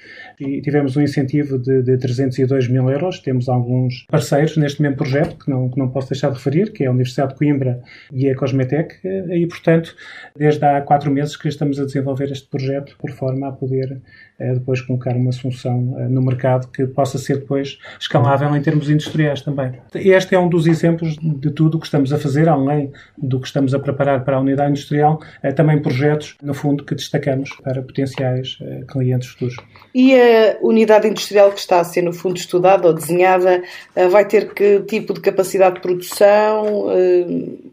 tivemos 0.61 0.95
um 0.97 1.01
incentivo 1.01 1.57
de, 1.57 1.81
de 1.81 1.97
302 1.97 2.67
mil 2.67 2.89
euros. 2.89 3.19
Temos 3.19 3.49
alguns 3.49 4.05
parceiros 4.09 4.57
neste 4.57 4.81
mesmo 4.81 4.97
projeto 4.97 5.37
que 5.37 5.49
não, 5.49 5.69
que 5.69 5.77
não 5.77 5.89
posso 5.89 6.09
deixar 6.09 6.29
de 6.29 6.35
referir, 6.35 6.71
que 6.71 6.83
é 6.83 6.87
a 6.87 6.91
Universidade 6.91 7.33
de 7.33 7.39
Coimbra 7.39 7.81
e 8.11 8.29
a 8.29 8.35
Cosmetec, 8.35 8.95
e 9.03 9.47
portanto, 9.47 9.95
desde 10.35 10.63
há 10.65 10.81
quatro 10.81 11.11
meses 11.11 11.35
que 11.35 11.47
estamos 11.47 11.79
a 11.79 11.85
desenvolver 11.85 12.31
este 12.31 12.47
projeto 12.47 12.95
por 12.97 13.11
forma 13.11 13.47
a 13.47 13.51
poder 13.51 14.01
eh, 14.32 14.32
depois 14.39 14.81
colocar 14.81 15.15
uma 15.15 15.31
solução 15.31 15.95
eh, 15.97 16.07
no 16.07 16.21
mercado 16.21 16.67
que 16.67 16.85
possa 16.85 17.17
ser 17.17 17.37
depois 17.37 17.77
escalável 17.99 18.55
em 18.55 18.61
termos 18.61 18.89
industriais 18.89 19.41
também. 19.41 19.73
Este 19.93 20.35
é 20.35 20.39
um 20.39 20.49
dos 20.49 20.67
exemplos 20.67 21.17
de 21.21 21.51
tudo 21.51 21.77
o 21.77 21.79
que 21.79 21.85
estamos 21.85 22.11
a 22.11 22.17
fazer, 22.17 22.49
além 22.49 22.91
do 23.17 23.39
que 23.39 23.47
estamos 23.47 23.73
a 23.73 23.79
preparar 23.79 24.23
para 24.23 24.37
a 24.37 24.39
unidade 24.39 24.71
industrial, 24.71 25.19
eh, 25.41 25.51
também 25.51 25.81
projetos, 25.81 26.35
no 26.41 26.53
fundo, 26.53 26.83
que 26.83 26.95
destacamos 26.95 27.49
para 27.63 27.81
potenciais 27.81 28.57
clientes 28.87 29.29
futuros. 29.29 29.55
E 29.93 30.15
a 30.15 30.57
unidade 30.61 31.07
industrial 31.07 31.51
que 31.51 31.59
está 31.59 31.79
a 31.79 31.83
ser, 31.83 32.01
no 32.01 32.13
fundo, 32.13 32.37
estudada 32.37 32.87
ou 32.87 32.93
desenhada, 32.93 33.63
vai 34.11 34.25
ter 34.25 34.53
que 34.53 34.81
tipo 34.81 35.13
de 35.13 35.21
capacidade 35.21 35.75
de 35.75 35.81
produção? 35.81 36.87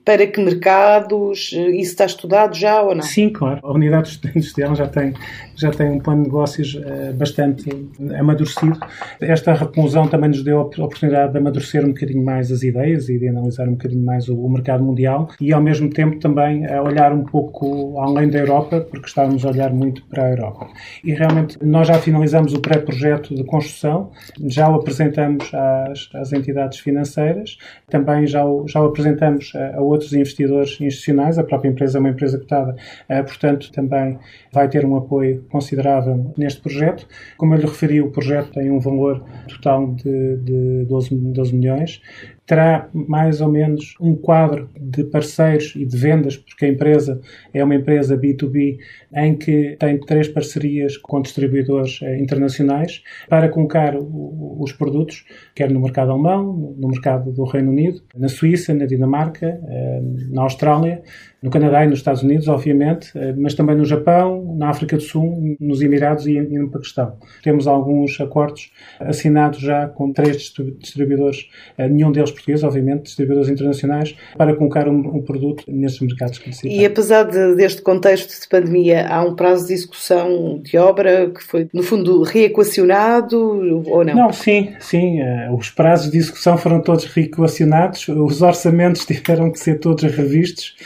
Para 0.05 0.27
que 0.27 0.41
mercados? 0.41 1.53
Isso 1.53 1.93
está 1.93 2.05
estudado 2.07 2.55
já 2.55 2.83
ou 2.83 2.95
não? 2.95 3.03
Sim, 3.03 3.31
claro. 3.31 3.61
A 3.63 3.73
unidade 3.73 4.21
industrial 4.35 4.75
já 4.75 4.87
tem, 4.87 5.15
já 5.57 5.71
tem 5.71 5.91
um 5.91 5.99
plano 5.99 6.25
de 6.25 6.31
negócios 6.51 6.75
uh, 6.75 7.15
bastante 7.15 7.71
amadurecido. 8.19 8.79
Esta 9.21 9.55
reclusão 9.55 10.09
também 10.09 10.31
nos 10.31 10.43
deu 10.43 10.59
a 10.59 10.63
oportunidade 10.63 11.33
de 11.33 11.39
amadurecer 11.39 11.85
um 11.85 11.89
bocadinho 11.89 12.25
mais 12.25 12.51
as 12.51 12.63
ideias 12.63 13.09
e 13.09 13.19
de 13.19 13.29
analisar 13.29 13.69
um 13.69 13.73
bocadinho 13.73 14.05
mais 14.05 14.29
o, 14.29 14.49
mercado 14.49 14.83
mundial 14.83 15.29
e, 15.41 15.53
ao 15.53 15.63
mesmo 15.63 15.89
tempo, 15.91 16.19
também 16.19 16.67
a 16.67 16.83
olhar 16.83 17.13
um 17.13 17.25
pouco 17.25 18.01
além 18.01 18.29
da 18.29 18.39
Europa, 18.39 18.81
porque 18.81 19.07
estávamos 19.07 19.45
a 19.45 19.51
olhar 19.51 19.73
muito 19.73 20.05
para 20.07 20.25
a 20.25 20.31
Europa. 20.31 20.67
E 21.05 21.13
realmente 21.13 21.57
nós 21.63 21.87
já 21.87 21.99
finalizamos 21.99 22.53
o 22.53 22.61
pré-projeto 22.61 23.35
de 23.35 23.45
construção, 23.45 24.11
já 24.47 24.69
o 24.69 24.75
apresentamos 24.75 25.51
às, 25.55 26.09
às 26.15 26.33
entidades 26.33 26.81
financeiras, 26.81 27.57
também 27.89 28.27
já 28.27 28.45
o, 28.45 28.67
já 28.67 28.81
o 28.83 28.87
apresentamos 28.87 29.53
a, 29.55 29.77
a, 29.77 29.81
outros 29.81 30.13
investidores 30.13 30.81
institucionais, 30.81 31.39
a 31.39 31.45
própria 31.45 31.69
empresa 31.69 31.99
é 31.99 32.01
uma 32.01 32.11
empresa 32.11 32.39
cotada, 32.39 32.75
portanto 33.09 33.71
também 33.73 34.19
vai 34.53 34.69
ter 34.69 34.85
um 34.85 34.97
apoio 34.97 35.45
considerável 35.51 36.33
neste 36.41 36.61
projeto. 36.61 37.07
Como 37.37 37.55
eu 37.55 37.59
lhe 37.59 37.67
referi, 37.67 38.01
o 38.01 38.11
projeto 38.11 38.53
tem 38.53 38.71
um 38.71 38.81
valor 38.81 39.25
total 39.49 39.95
de, 39.95 40.37
de 40.39 40.85
12, 40.87 41.15
12 41.15 41.55
milhões 41.55 42.01
terá 42.51 42.89
mais 42.93 43.41
ou 43.41 43.49
menos 43.49 43.95
um 44.01 44.17
quadro 44.17 44.69
de 44.77 45.05
parceiros 45.05 45.73
e 45.77 45.87
de 45.87 45.97
vendas, 45.97 46.37
porque 46.37 46.65
a 46.65 46.69
empresa 46.69 47.21
é 47.55 47.63
uma 47.63 47.77
empresa 47.77 48.19
B2B 48.19 48.77
em 49.15 49.37
que 49.37 49.77
tem 49.79 50.01
três 50.01 50.27
parcerias 50.27 50.97
com 50.97 51.23
distribuidores 51.23 52.01
eh, 52.03 52.19
internacionais 52.19 53.05
para 53.29 53.49
colocar 53.49 53.95
os 53.97 54.73
produtos, 54.73 55.25
quer 55.55 55.71
no 55.71 55.79
mercado 55.79 56.11
alemão, 56.11 56.75
no 56.77 56.89
mercado 56.89 57.31
do 57.31 57.45
Reino 57.45 57.71
Unido, 57.71 58.03
na 58.17 58.29
Suíça, 58.29 58.75
na 58.75 58.85
Dinamarca, 58.85 59.47
eh, 59.47 60.01
na 60.31 60.43
Austrália, 60.43 61.03
no 61.41 61.51
Canadá 61.51 61.85
e 61.85 61.89
nos 61.89 62.01
Estados 62.01 62.23
Unidos, 62.25 62.49
obviamente, 62.49 63.17
eh, 63.17 63.33
mas 63.37 63.55
também 63.55 63.77
no 63.77 63.85
Japão, 63.85 64.57
na 64.59 64.71
África 64.71 64.97
do 64.97 65.03
Sul, 65.05 65.57
nos 65.61 65.83
Emirados 65.83 66.27
e 66.27 66.41
no 66.41 66.69
Paquistão. 66.69 67.17
Temos 67.45 67.69
alguns 67.69 68.21
acordos 68.21 68.73
assinados 68.99 69.61
já 69.61 69.87
com 69.87 70.13
três 70.13 70.53
distribuidores, 70.81 71.49
nenhum 71.79 72.11
deles 72.11 72.33
portugueses, 72.41 72.65
obviamente, 72.65 73.05
distribuidores 73.05 73.51
internacionais, 73.51 74.15
para 74.37 74.55
colocar 74.55 74.89
um, 74.89 74.99
um 75.17 75.23
produto 75.23 75.65
nesses 75.69 76.01
mercados 76.01 76.39
que 76.39 76.49
necessitam. 76.49 76.77
E 76.77 76.85
apesar 76.85 77.25
de, 77.25 77.55
deste 77.55 77.83
contexto 77.83 78.41
de 78.41 78.49
pandemia, 78.49 79.07
há 79.09 79.23
um 79.23 79.35
prazo 79.35 79.67
de 79.67 79.75
execução 79.75 80.61
de 80.63 80.77
obra 80.77 81.31
que 81.31 81.43
foi, 81.43 81.69
no 81.73 81.83
fundo, 81.83 82.23
reequacionado 82.23 83.83
ou 83.87 84.05
não? 84.05 84.15
Não, 84.15 84.33
sim, 84.33 84.73
sim. 84.81 85.21
Uh, 85.21 85.55
os 85.55 85.71
prazos 85.71 86.11
de 86.11 86.19
execução 86.19 86.57
foram 86.57 86.81
todos 86.81 87.05
reequacionados, 87.05 88.09
os 88.09 88.43
orçamentos 88.43 89.05
tiveram 89.07 89.51
que 89.51 89.59
ser 89.59 89.79
todos 89.79 90.03
revistos, 90.05 90.77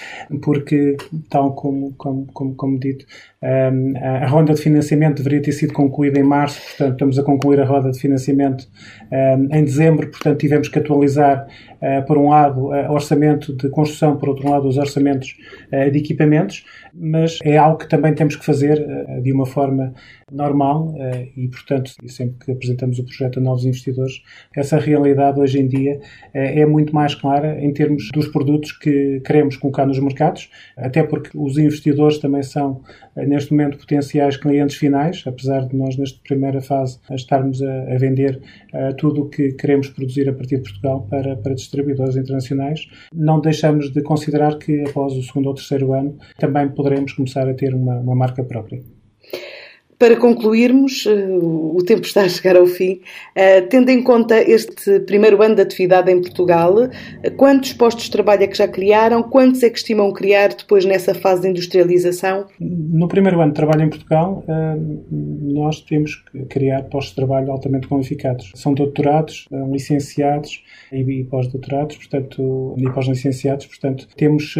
porque, 0.42 0.96
tal 1.30 1.54
como, 1.54 1.92
como, 1.96 2.26
como, 2.32 2.54
como 2.54 2.78
dito, 2.78 3.06
a 4.22 4.26
ronda 4.26 4.54
de 4.54 4.62
financiamento 4.62 5.18
deveria 5.18 5.42
ter 5.42 5.52
sido 5.52 5.72
concluída 5.72 6.18
em 6.18 6.22
março, 6.22 6.60
portanto, 6.62 6.92
estamos 6.92 7.18
a 7.18 7.22
concluir 7.22 7.60
a 7.60 7.64
roda 7.64 7.90
de 7.90 7.98
financiamento 7.98 8.68
em 9.52 9.64
dezembro, 9.64 10.10
portanto, 10.10 10.38
tivemos 10.38 10.68
que 10.68 10.78
atualizar 10.78 11.46
por 12.06 12.16
um 12.16 12.30
lado, 12.30 12.68
orçamento 12.90 13.54
de 13.54 13.68
construção, 13.68 14.16
por 14.16 14.30
outro 14.30 14.48
lado, 14.48 14.66
os 14.66 14.78
orçamentos 14.78 15.36
de 15.70 15.98
equipamentos, 15.98 16.64
mas 16.94 17.38
é 17.44 17.58
algo 17.58 17.78
que 17.78 17.88
também 17.88 18.14
temos 18.14 18.36
que 18.36 18.44
fazer 18.44 18.82
de 19.22 19.32
uma 19.32 19.44
forma 19.44 19.92
normal 20.32 20.94
e, 21.36 21.46
portanto, 21.48 21.92
sempre 22.06 22.36
que 22.44 22.52
apresentamos 22.52 22.98
o 22.98 23.04
projeto 23.04 23.38
a 23.38 23.42
novos 23.42 23.66
investidores, 23.66 24.22
essa 24.56 24.78
realidade 24.78 25.38
hoje 25.38 25.60
em 25.60 25.68
dia 25.68 26.00
é 26.32 26.64
muito 26.64 26.94
mais 26.94 27.14
clara 27.14 27.60
em 27.60 27.72
termos 27.72 28.08
dos 28.12 28.28
produtos 28.28 28.72
que 28.72 29.20
queremos 29.20 29.56
colocar 29.56 29.84
nos 29.84 29.98
mercados, 29.98 30.48
até 30.76 31.02
porque 31.02 31.30
os 31.34 31.58
investidores 31.58 32.18
também 32.18 32.42
são, 32.42 32.80
neste 33.34 33.52
momento, 33.52 33.78
potenciais 33.78 34.36
clientes 34.36 34.76
finais, 34.76 35.24
apesar 35.26 35.66
de 35.66 35.76
nós, 35.76 35.96
nesta 35.96 36.18
primeira 36.22 36.60
fase, 36.60 36.98
estarmos 37.10 37.60
a, 37.62 37.92
a 37.92 37.98
vender 37.98 38.40
uh, 38.72 38.94
tudo 38.96 39.22
o 39.22 39.28
que 39.28 39.52
queremos 39.52 39.88
produzir 39.88 40.28
a 40.28 40.32
partir 40.32 40.56
de 40.56 40.62
Portugal 40.62 41.06
para, 41.10 41.36
para 41.36 41.54
distribuidores 41.54 42.16
internacionais. 42.16 42.86
Não 43.12 43.40
deixamos 43.40 43.90
de 43.90 44.02
considerar 44.02 44.58
que, 44.58 44.82
após 44.88 45.14
o 45.14 45.22
segundo 45.22 45.48
ou 45.48 45.54
terceiro 45.54 45.92
ano, 45.92 46.16
também 46.38 46.68
poderemos 46.68 47.12
começar 47.12 47.48
a 47.48 47.54
ter 47.54 47.74
uma, 47.74 47.98
uma 47.98 48.14
marca 48.14 48.44
própria. 48.44 48.80
Para 50.04 50.16
concluirmos, 50.16 51.06
eh, 51.06 51.26
o 51.30 51.82
tempo 51.82 52.02
está 52.02 52.24
a 52.24 52.28
chegar 52.28 52.58
ao 52.58 52.66
fim. 52.66 53.00
Eh, 53.34 53.62
tendo 53.62 53.88
em 53.88 54.02
conta 54.02 54.38
este 54.38 55.00
primeiro 55.00 55.40
ano 55.42 55.54
de 55.54 55.62
atividade 55.62 56.12
em 56.12 56.20
Portugal, 56.20 56.74
eh, 57.22 57.30
quantos 57.30 57.72
postos 57.72 58.04
de 58.04 58.10
trabalho 58.10 58.42
é 58.42 58.46
que 58.46 58.58
já 58.58 58.68
criaram? 58.68 59.22
Quantos 59.22 59.62
é 59.62 59.70
que 59.70 59.78
estimam 59.78 60.12
criar 60.12 60.48
depois 60.48 60.84
nessa 60.84 61.14
fase 61.14 61.40
de 61.40 61.48
industrialização? 61.48 62.44
No 62.60 63.08
primeiro 63.08 63.40
ano 63.40 63.52
de 63.52 63.56
trabalho 63.56 63.84
em 63.84 63.88
Portugal, 63.88 64.44
nós 65.40 65.80
temos 65.80 66.16
que 66.16 66.44
criar 66.50 66.82
postos 66.82 67.14
de 67.14 67.16
trabalho 67.16 67.50
altamente 67.50 67.88
qualificados. 67.88 68.52
São 68.54 68.74
doutorados, 68.74 69.48
licenciados 69.72 70.62
e 70.92 71.24
pós-doutorados, 71.24 71.96
portanto, 71.96 72.74
e 72.76 72.84
pós-licenciados. 72.90 73.64
Portanto, 73.64 74.06
temos 74.14 74.54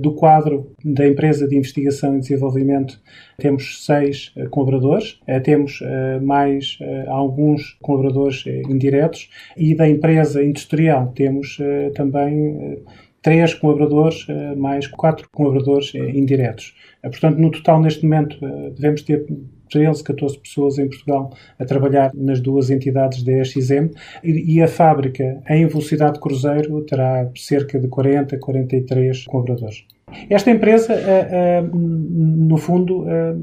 do 0.00 0.12
quadro 0.12 0.70
da 0.84 1.08
empresa 1.08 1.48
de 1.48 1.56
investigação 1.56 2.14
e 2.14 2.20
desenvolvimento, 2.20 3.00
temos 3.38 3.86
seis 3.86 4.34
colaboradores 4.50 4.81
colaboradores, 4.82 5.20
eh, 5.26 5.40
temos 5.40 5.80
eh, 5.82 6.20
mais 6.20 6.76
eh, 6.80 7.04
alguns 7.06 7.78
colaboradores 7.80 8.44
indiretos 8.68 9.30
e 9.56 9.74
da 9.74 9.88
empresa 9.88 10.42
industrial 10.42 11.12
temos 11.14 11.58
também 11.94 12.82
três 13.22 13.54
colaboradores, 13.54 14.26
mais 14.56 14.86
quatro 14.86 15.28
colaboradores 15.30 15.94
indiretos. 15.94 16.74
Portanto, 17.02 17.38
no 17.38 17.50
total, 17.50 17.80
neste 17.80 18.02
momento, 18.02 18.36
devemos 18.74 19.02
ter 19.02 19.24
13, 19.70 20.02
14 20.02 20.38
pessoas 20.38 20.78
em 20.78 20.88
Portugal 20.88 21.32
a 21.58 21.64
trabalhar 21.64 22.10
nas 22.14 22.40
duas 22.40 22.70
entidades 22.70 23.22
da 23.22 23.32
EXM 23.32 23.90
e, 24.24 24.60
a 24.60 24.68
fábrica 24.68 25.40
em 25.48 25.66
velocidade 25.66 26.14
de 26.14 26.20
cruzeiro 26.20 26.82
terá 26.82 27.30
cerca 27.36 27.78
de 27.78 27.88
40, 27.88 28.38
43 28.38 29.24
colaboradores. 29.26 29.86
Esta 30.28 30.50
empresa, 30.50 30.92
eh, 30.92 31.28
eh, 31.30 31.64
no 31.72 32.56
fundo, 32.56 33.04
eh, 33.08 33.34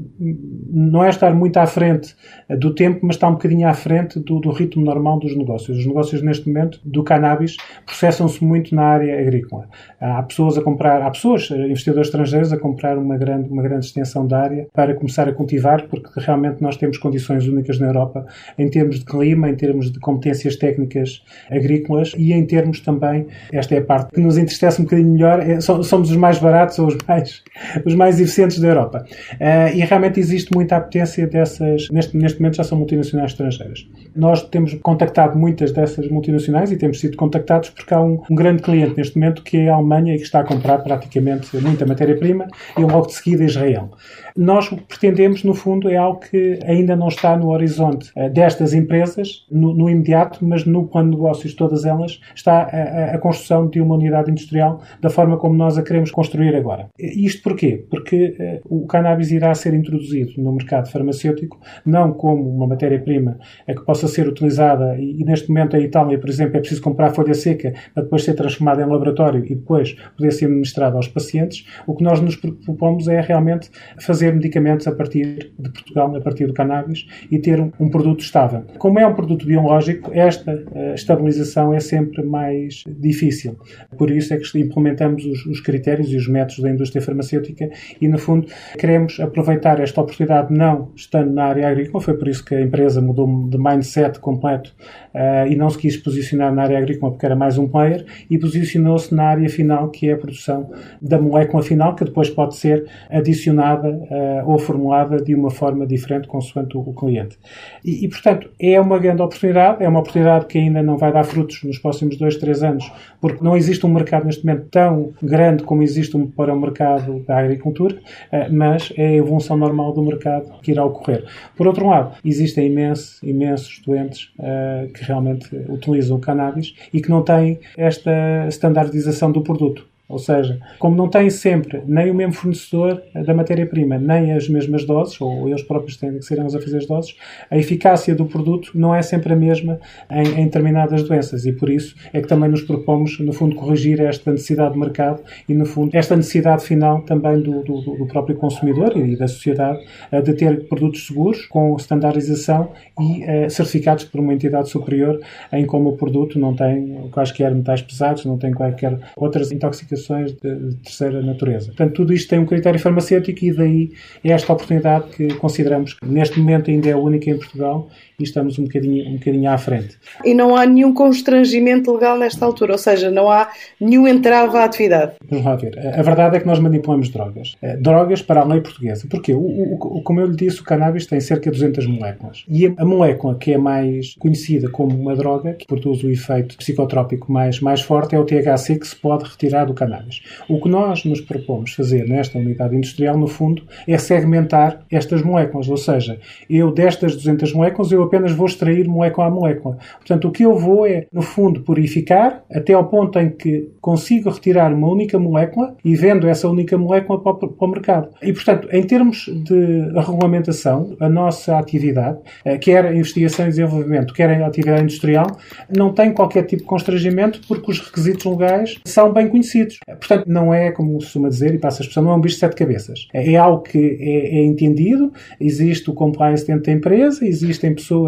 não 0.72 1.04
é 1.04 1.08
estar 1.08 1.34
muito 1.34 1.56
à 1.58 1.66
frente 1.66 2.14
do 2.58 2.74
tempo, 2.74 3.00
mas 3.02 3.16
está 3.16 3.28
um 3.28 3.32
bocadinho 3.32 3.68
à 3.68 3.74
frente 3.74 4.18
do, 4.18 4.40
do 4.40 4.50
ritmo 4.50 4.84
normal 4.84 5.18
dos 5.18 5.36
negócios. 5.36 5.78
Os 5.78 5.86
negócios, 5.86 6.22
neste 6.22 6.48
momento, 6.48 6.80
do 6.84 7.02
cannabis, 7.02 7.56
processam-se 7.84 8.44
muito 8.44 8.74
na 8.74 8.82
área 8.82 9.20
agrícola. 9.20 9.68
Há 10.00 10.22
pessoas 10.22 10.56
a 10.58 10.62
comprar, 10.62 11.02
há 11.02 11.10
pessoas, 11.10 11.50
investidores 11.50 12.08
estrangeiros, 12.08 12.52
a 12.52 12.56
comprar 12.58 12.98
uma 12.98 13.16
grande, 13.16 13.48
uma 13.48 13.62
grande 13.62 13.86
extensão 13.86 14.26
da 14.26 14.40
área 14.40 14.66
para 14.72 14.94
começar 14.94 15.28
a 15.28 15.32
cultivar, 15.32 15.86
porque 15.88 16.08
realmente 16.16 16.62
nós 16.62 16.76
temos 16.76 16.98
condições 16.98 17.46
únicas 17.46 17.78
na 17.78 17.88
Europa 17.88 18.26
em 18.58 18.68
termos 18.68 19.00
de 19.00 19.04
clima, 19.04 19.48
em 19.48 19.54
termos 19.54 19.90
de 19.90 19.98
competências 19.98 20.56
técnicas 20.56 21.22
agrícolas 21.50 22.14
e 22.16 22.32
em 22.32 22.44
termos 22.46 22.80
também, 22.80 23.26
esta 23.52 23.74
é 23.74 23.78
a 23.78 23.84
parte 23.84 24.12
que 24.12 24.20
nos 24.20 24.38
entristece 24.38 24.80
um 24.80 24.84
bocadinho 24.84 25.12
melhor, 25.12 25.40
é, 25.40 25.60
somos 25.60 26.10
os 26.10 26.16
mais 26.16 26.38
baratos 26.38 26.59
baratos 26.60 26.78
ou 26.78 26.88
os 26.88 26.96
mais, 27.06 27.42
os 27.84 27.94
mais 27.94 28.20
eficientes 28.20 28.58
da 28.58 28.68
Europa. 28.68 29.04
Uh, 29.34 29.76
e 29.76 29.80
realmente 29.80 30.20
existe 30.20 30.52
muita 30.54 30.76
apetência 30.76 31.26
dessas, 31.26 31.88
neste, 31.90 32.16
neste 32.16 32.40
momento 32.40 32.56
já 32.56 32.64
são 32.64 32.78
multinacionais 32.78 33.32
estrangeiras. 33.32 33.88
Nós 34.14 34.42
temos 34.48 34.74
contactado 34.74 35.38
muitas 35.38 35.72
dessas 35.72 36.08
multinacionais 36.08 36.70
e 36.70 36.76
temos 36.76 37.00
sido 37.00 37.16
contactados 37.16 37.70
porque 37.70 37.94
há 37.94 38.00
um, 38.00 38.20
um 38.30 38.34
grande 38.34 38.62
cliente 38.62 38.96
neste 38.96 39.18
momento 39.18 39.42
que 39.42 39.56
é 39.56 39.68
a 39.68 39.74
Alemanha 39.74 40.14
e 40.14 40.18
que 40.18 40.24
está 40.24 40.40
a 40.40 40.44
comprar 40.44 40.78
praticamente 40.78 41.56
muita 41.58 41.86
matéria-prima 41.86 42.46
e 42.76 42.82
logo 42.82 43.06
de 43.06 43.14
seguida 43.14 43.44
Israel. 43.44 43.90
Nós 44.36 44.68
pretendemos, 44.88 45.44
no 45.44 45.54
fundo, 45.54 45.88
é 45.88 45.96
algo 45.96 46.20
que 46.20 46.58
ainda 46.64 46.94
não 46.96 47.08
está 47.08 47.36
no 47.36 47.50
horizonte 47.50 48.10
uh, 48.16 48.28
destas 48.30 48.72
empresas, 48.72 49.46
no, 49.50 49.74
no, 49.74 49.88
imediato, 49.88 50.38
mas 50.42 50.64
no 50.64 50.86
plano 50.86 51.10
de 51.10 51.16
negócios, 51.16 51.54
todas 51.54 51.84
elas, 51.84 52.20
está 52.34 52.62
a, 52.62 53.14
a, 53.14 53.18
construção 53.18 53.68
de 53.68 53.80
uma 53.80 53.94
unidade 53.94 54.30
industrial 54.30 54.80
da 55.00 55.10
forma 55.10 55.36
como 55.36 55.54
nós 55.54 55.76
a 55.78 55.82
queremos 55.82 56.10
construir 56.10 56.49
agora. 56.56 56.88
Isto 56.98 57.42
porquê? 57.42 57.84
Porque 57.90 58.60
uh, 58.66 58.82
o 58.82 58.86
cannabis 58.86 59.30
irá 59.30 59.54
ser 59.54 59.74
introduzido 59.74 60.32
no 60.38 60.52
mercado 60.52 60.90
farmacêutico, 60.90 61.60
não 61.84 62.12
como 62.12 62.48
uma 62.48 62.66
matéria-prima 62.66 63.38
que 63.66 63.84
possa 63.84 64.08
ser 64.08 64.28
utilizada, 64.28 64.96
e, 64.98 65.20
e, 65.20 65.24
neste 65.24 65.48
momento 65.48 65.76
em 65.76 65.82
Itália, 65.82 66.18
por 66.18 66.28
exemplo, 66.28 66.56
é 66.56 66.60
preciso 66.60 66.82
comprar 66.82 67.10
folha 67.10 67.34
seca 67.34 67.72
para 67.94 68.04
depois 68.04 68.24
ser 68.24 68.34
transformada 68.34 68.82
em 68.82 68.86
laboratório 68.86 69.44
e 69.44 69.54
depois 69.54 69.94
poder 70.16 70.32
ser 70.32 70.46
administrada 70.46 70.96
aos 70.96 71.08
pacientes. 71.08 71.66
O 71.86 71.94
que 71.94 72.04
nós 72.04 72.20
nos 72.20 72.36
propomos 72.36 73.08
é 73.08 73.20
realmente 73.20 73.70
fazer 73.98 74.34
medicamentos 74.34 74.86
a 74.86 74.92
partir 74.92 75.52
de 75.58 75.70
Portugal, 75.70 76.14
a 76.14 76.20
partir 76.20 76.46
do 76.46 76.54
cannabis 76.54 77.06
e 77.30 77.38
ter 77.38 77.60
um, 77.60 77.72
um 77.78 77.88
produto 77.88 78.20
estável. 78.20 78.64
Como 78.78 78.98
é 78.98 79.06
um 79.06 79.14
produto 79.14 79.46
biológico, 79.46 80.10
esta 80.12 80.54
uh, 80.54 80.94
estabilização 80.94 81.72
é 81.72 81.80
sempre 81.80 82.22
mais 82.22 82.84
difícil. 82.86 83.56
Por 83.96 84.10
isso 84.10 84.34
é 84.34 84.36
que 84.38 84.58
implementamos 84.58 85.24
os, 85.24 85.46
os, 85.46 85.60
critérios 85.60 86.12
e 86.12 86.16
os 86.16 86.28
métodos 86.28 86.39
da 86.60 86.70
indústria 86.70 87.02
farmacêutica 87.02 87.70
e, 88.00 88.08
no 88.08 88.18
fundo, 88.18 88.46
queremos 88.78 89.18
aproveitar 89.20 89.80
esta 89.80 90.00
oportunidade 90.00 90.52
não 90.52 90.90
estando 90.94 91.32
na 91.32 91.44
área 91.44 91.68
agrícola, 91.68 92.02
foi 92.02 92.14
por 92.14 92.28
isso 92.28 92.44
que 92.44 92.54
a 92.54 92.60
empresa 92.60 93.00
mudou 93.00 93.48
de 93.48 93.58
mindset 93.58 94.18
completo 94.18 94.74
uh, 95.14 95.46
e 95.48 95.56
não 95.56 95.70
se 95.70 95.78
quis 95.78 95.96
posicionar 95.96 96.52
na 96.54 96.62
área 96.62 96.78
agrícola 96.78 97.12
porque 97.12 97.26
era 97.26 97.36
mais 97.36 97.58
um 97.58 97.68
player 97.68 98.04
e 98.28 98.38
posicionou-se 98.38 99.14
na 99.14 99.24
área 99.24 99.48
final, 99.48 99.88
que 99.88 100.08
é 100.08 100.12
a 100.12 100.16
produção 100.16 100.70
da 101.00 101.20
molécula 101.20 101.62
final, 101.62 101.94
que 101.94 102.04
depois 102.04 102.30
pode 102.30 102.56
ser 102.56 102.86
adicionada 103.10 103.88
uh, 103.88 104.50
ou 104.50 104.58
formulada 104.58 105.22
de 105.22 105.34
uma 105.34 105.50
forma 105.50 105.86
diferente 105.86 106.28
consoante 106.28 106.76
o 106.76 106.92
cliente. 106.92 107.38
E, 107.84 108.04
e, 108.04 108.08
portanto, 108.08 108.50
é 108.58 108.80
uma 108.80 108.98
grande 108.98 109.22
oportunidade, 109.22 109.82
é 109.82 109.88
uma 109.88 110.00
oportunidade 110.00 110.46
que 110.46 110.58
ainda 110.58 110.82
não 110.82 110.96
vai 110.96 111.12
dar 111.12 111.24
frutos 111.24 111.62
nos 111.64 111.78
próximos 111.78 112.16
dois, 112.16 112.36
três 112.36 112.62
anos, 112.62 112.90
porque 113.20 113.42
não 113.42 113.56
existe 113.56 113.84
um 113.86 113.92
mercado 113.92 114.26
neste 114.26 114.44
momento 114.44 114.66
tão 114.70 115.12
grande 115.22 115.62
como 115.62 115.82
existe 115.82 116.16
um, 116.16 116.29
para 116.30 116.54
o 116.54 116.60
mercado 116.60 117.20
da 117.20 117.38
agricultura, 117.38 117.96
uh, 117.96 118.52
mas 118.52 118.92
é 118.96 119.08
a 119.08 119.14
evolução 119.14 119.56
normal 119.56 119.92
do 119.92 120.02
mercado 120.02 120.60
que 120.62 120.70
irá 120.70 120.84
ocorrer. 120.84 121.24
Por 121.56 121.66
outro 121.66 121.88
lado, 121.88 122.16
existem 122.24 122.66
imensos, 122.66 123.22
imensos 123.22 123.80
doentes 123.84 124.32
uh, 124.38 124.90
que 124.92 125.04
realmente 125.04 125.48
utilizam 125.68 126.16
o 126.16 126.20
cannabis 126.20 126.74
e 126.92 127.00
que 127.00 127.10
não 127.10 127.22
têm 127.22 127.60
esta 127.76 128.10
standardização 128.48 129.30
do 129.32 129.42
produto. 129.42 129.90
Ou 130.10 130.18
seja, 130.18 130.58
como 130.80 130.96
não 130.96 131.08
têm 131.08 131.30
sempre 131.30 131.80
nem 131.86 132.10
o 132.10 132.14
mesmo 132.14 132.32
fornecedor 132.32 133.00
da 133.14 133.32
matéria-prima, 133.32 133.96
nem 133.96 134.32
as 134.32 134.48
mesmas 134.48 134.84
doses, 134.84 135.20
ou 135.20 135.48
eles 135.48 135.62
próprios 135.62 135.96
têm 135.96 136.18
que 136.18 136.24
ser 136.24 136.40
eles 136.40 136.52
a 136.52 136.60
fazer 136.60 136.78
as 136.78 136.86
doses, 136.86 137.16
a 137.48 137.56
eficácia 137.56 138.12
do 138.12 138.26
produto 138.26 138.72
não 138.74 138.92
é 138.92 139.02
sempre 139.02 139.32
a 139.32 139.36
mesma 139.36 139.78
em, 140.10 140.40
em, 140.40 140.44
determinadas 140.46 141.04
doenças. 141.04 141.46
E 141.46 141.52
por 141.52 141.70
isso 141.70 141.94
é 142.12 142.20
que 142.20 142.26
também 142.26 142.50
nos 142.50 142.62
propomos, 142.62 143.20
no 143.20 143.32
fundo, 143.32 143.54
corrigir 143.54 144.00
esta 144.00 144.32
necessidade 144.32 144.72
de 144.72 144.80
mercado 144.80 145.22
e, 145.48 145.54
no 145.54 145.64
fundo, 145.64 145.94
esta 145.94 146.16
necessidade 146.16 146.64
final 146.64 147.02
também 147.02 147.40
do, 147.40 147.62
do, 147.62 147.80
do 147.80 148.06
próprio 148.08 148.34
consumidor 148.34 148.96
e 148.96 149.14
da 149.14 149.28
sociedade 149.28 149.78
de 150.24 150.34
ter 150.34 150.66
produtos 150.66 151.06
seguros, 151.06 151.46
com 151.46 151.76
standardização 151.76 152.72
e 152.98 153.22
uh, 153.22 153.48
certificados 153.48 154.04
por 154.04 154.18
uma 154.20 154.34
entidade 154.34 154.68
superior, 154.68 155.20
em 155.52 155.64
como 155.64 155.90
o 155.90 155.96
produto 155.96 156.36
não 156.36 156.56
tem 156.56 157.08
quaisquer 157.12 157.54
metais 157.54 157.80
pesados, 157.80 158.24
não 158.24 158.36
tem 158.36 158.50
quaisquer 158.50 158.98
outras 159.16 159.52
intoxicações 159.52 159.99
de, 160.08 160.74
terceira 160.76 161.22
natureza. 161.22 161.66
Portanto, 161.66 161.94
tudo 161.94 162.12
isto 162.12 162.28
tem 162.28 162.38
um 162.38 162.46
critério 162.46 162.78
farmacêutico 162.78 163.44
e 163.44 163.52
daí 163.52 163.92
é 164.24 164.30
esta 164.30 164.52
oportunidade 164.52 165.08
que 165.10 165.34
consideramos 165.34 165.94
que 165.94 166.06
neste 166.06 166.38
momento 166.38 166.70
ainda 166.70 166.88
é 166.88 166.96
única 166.96 167.30
em 167.30 167.36
Portugal 167.36 167.88
e 168.22 168.24
estamos 168.24 168.58
um 168.58 168.64
bocadinho, 168.64 169.08
um 169.08 169.14
bocadinho 169.14 169.50
à 169.50 169.58
frente. 169.58 169.98
E 170.24 170.34
não 170.34 170.56
há 170.56 170.66
nenhum 170.66 170.92
constrangimento 170.94 171.92
legal 171.92 172.18
nesta 172.18 172.44
altura, 172.44 172.72
ou 172.72 172.78
seja, 172.78 173.10
não 173.10 173.30
há 173.30 173.50
nenhum 173.80 174.08
entrave 174.08 174.56
à 174.56 174.64
atividade. 174.64 175.12
Vamos 175.28 175.44
lá 175.44 175.56
ver. 175.56 175.78
A 175.78 176.02
verdade 176.02 176.36
é 176.36 176.40
que 176.40 176.46
nós 176.46 176.58
manipulamos 176.58 177.08
drogas. 177.10 177.54
Eh, 177.62 177.76
drogas 177.76 178.22
para 178.22 178.40
a 178.40 178.44
lei 178.44 178.60
portuguesa. 178.60 179.06
Porquê? 179.08 179.34
O, 179.34 179.74
o, 179.74 180.02
como 180.02 180.20
eu 180.20 180.26
lhe 180.26 180.36
disse, 180.36 180.60
o 180.60 180.64
cannabis 180.64 181.06
tem 181.06 181.20
cerca 181.20 181.50
de 181.50 181.58
200 181.58 181.86
moléculas. 181.86 182.44
E 182.48 182.66
a 182.76 182.84
molécula 182.84 183.36
que 183.36 183.52
é 183.52 183.58
mais 183.58 184.14
conhecida 184.18 184.68
como 184.68 184.98
uma 184.98 185.14
droga, 185.14 185.52
que 185.54 185.66
produz 185.66 186.02
o 186.02 186.10
efeito 186.10 186.56
psicotrópico 186.56 187.30
mais, 187.30 187.60
mais 187.60 187.80
forte, 187.80 188.14
é 188.14 188.18
o 188.18 188.24
THC, 188.24 188.78
que 188.78 188.86
se 188.86 188.96
pode 188.96 189.24
retirar 189.24 189.66
do 189.66 189.74
cannabis 189.74 189.90
cannabis. 189.90 190.22
O 190.48 190.60
que 190.60 190.68
nós 190.68 191.04
nos 191.04 191.20
propomos 191.20 191.72
fazer 191.72 192.08
nesta 192.08 192.38
unidade 192.38 192.76
industrial, 192.76 193.16
no 193.16 193.26
fundo, 193.26 193.62
é 193.86 193.98
segmentar 193.98 194.84
estas 194.90 195.22
moléculas, 195.22 195.68
ou 195.68 195.76
seja, 195.76 196.18
eu 196.48 196.70
destas 196.70 197.14
200 197.16 197.52
moléculas, 197.52 197.92
eu 197.92 198.02
apenas 198.10 198.32
vou 198.32 198.46
extrair 198.46 198.88
molécula 198.88 199.28
a 199.28 199.30
molécula. 199.30 199.78
Portanto, 199.98 200.28
o 200.28 200.30
que 200.32 200.44
eu 200.44 200.56
vou 200.56 200.86
é, 200.86 201.06
no 201.12 201.22
fundo, 201.22 201.60
purificar 201.62 202.42
até 202.52 202.72
ao 202.72 202.84
ponto 202.84 203.18
em 203.18 203.30
que 203.30 203.70
consigo 203.80 204.28
retirar 204.30 204.72
uma 204.72 204.88
única 204.88 205.18
molécula 205.18 205.76
e 205.84 205.94
vendo 205.94 206.26
essa 206.26 206.48
única 206.48 206.76
molécula 206.76 207.22
para 207.22 207.32
o, 207.32 207.48
para 207.48 207.66
o 207.66 207.70
mercado. 207.70 208.08
E, 208.20 208.32
portanto, 208.32 208.68
em 208.72 208.82
termos 208.82 209.26
de 209.44 209.92
regulamentação, 209.94 210.96
a 211.00 211.08
nossa 211.08 211.56
atividade, 211.58 212.18
eh, 212.44 212.58
quer 212.58 212.84
a 212.84 212.94
investigação 212.94 213.46
e 213.46 213.50
desenvolvimento, 213.50 214.12
quer 214.12 214.30
a 214.30 214.46
atividade 214.46 214.82
industrial, 214.82 215.26
não 215.74 215.92
tem 215.92 216.12
qualquer 216.12 216.44
tipo 216.44 216.62
de 216.62 216.68
constrangimento 216.68 217.40
porque 217.46 217.70
os 217.70 217.78
requisitos 217.78 218.24
legais 218.24 218.76
são 218.84 219.12
bem 219.12 219.28
conhecidos. 219.28 219.78
Eh, 219.86 219.94
portanto, 219.94 220.24
não 220.26 220.52
é, 220.52 220.72
como 220.72 220.94
costuma 220.94 221.28
dizer, 221.28 221.54
e 221.54 221.58
passa 221.58 221.80
a 221.80 221.82
expressão, 221.82 222.02
não 222.02 222.12
é 222.12 222.14
um 222.16 222.20
bicho 222.20 222.34
de 222.34 222.40
sete 222.40 222.56
cabeças. 222.56 223.08
É, 223.14 223.32
é 223.32 223.36
algo 223.36 223.62
que 223.62 223.78
é, 223.78 224.38
é 224.38 224.44
entendido, 224.44 225.12
existe 225.40 225.88
o 225.90 225.94
compliance 225.94 226.46
dentro 226.46 226.64
da 226.64 226.72
empresa, 226.72 227.24
existem 227.26 227.74
pessoas 227.74 227.99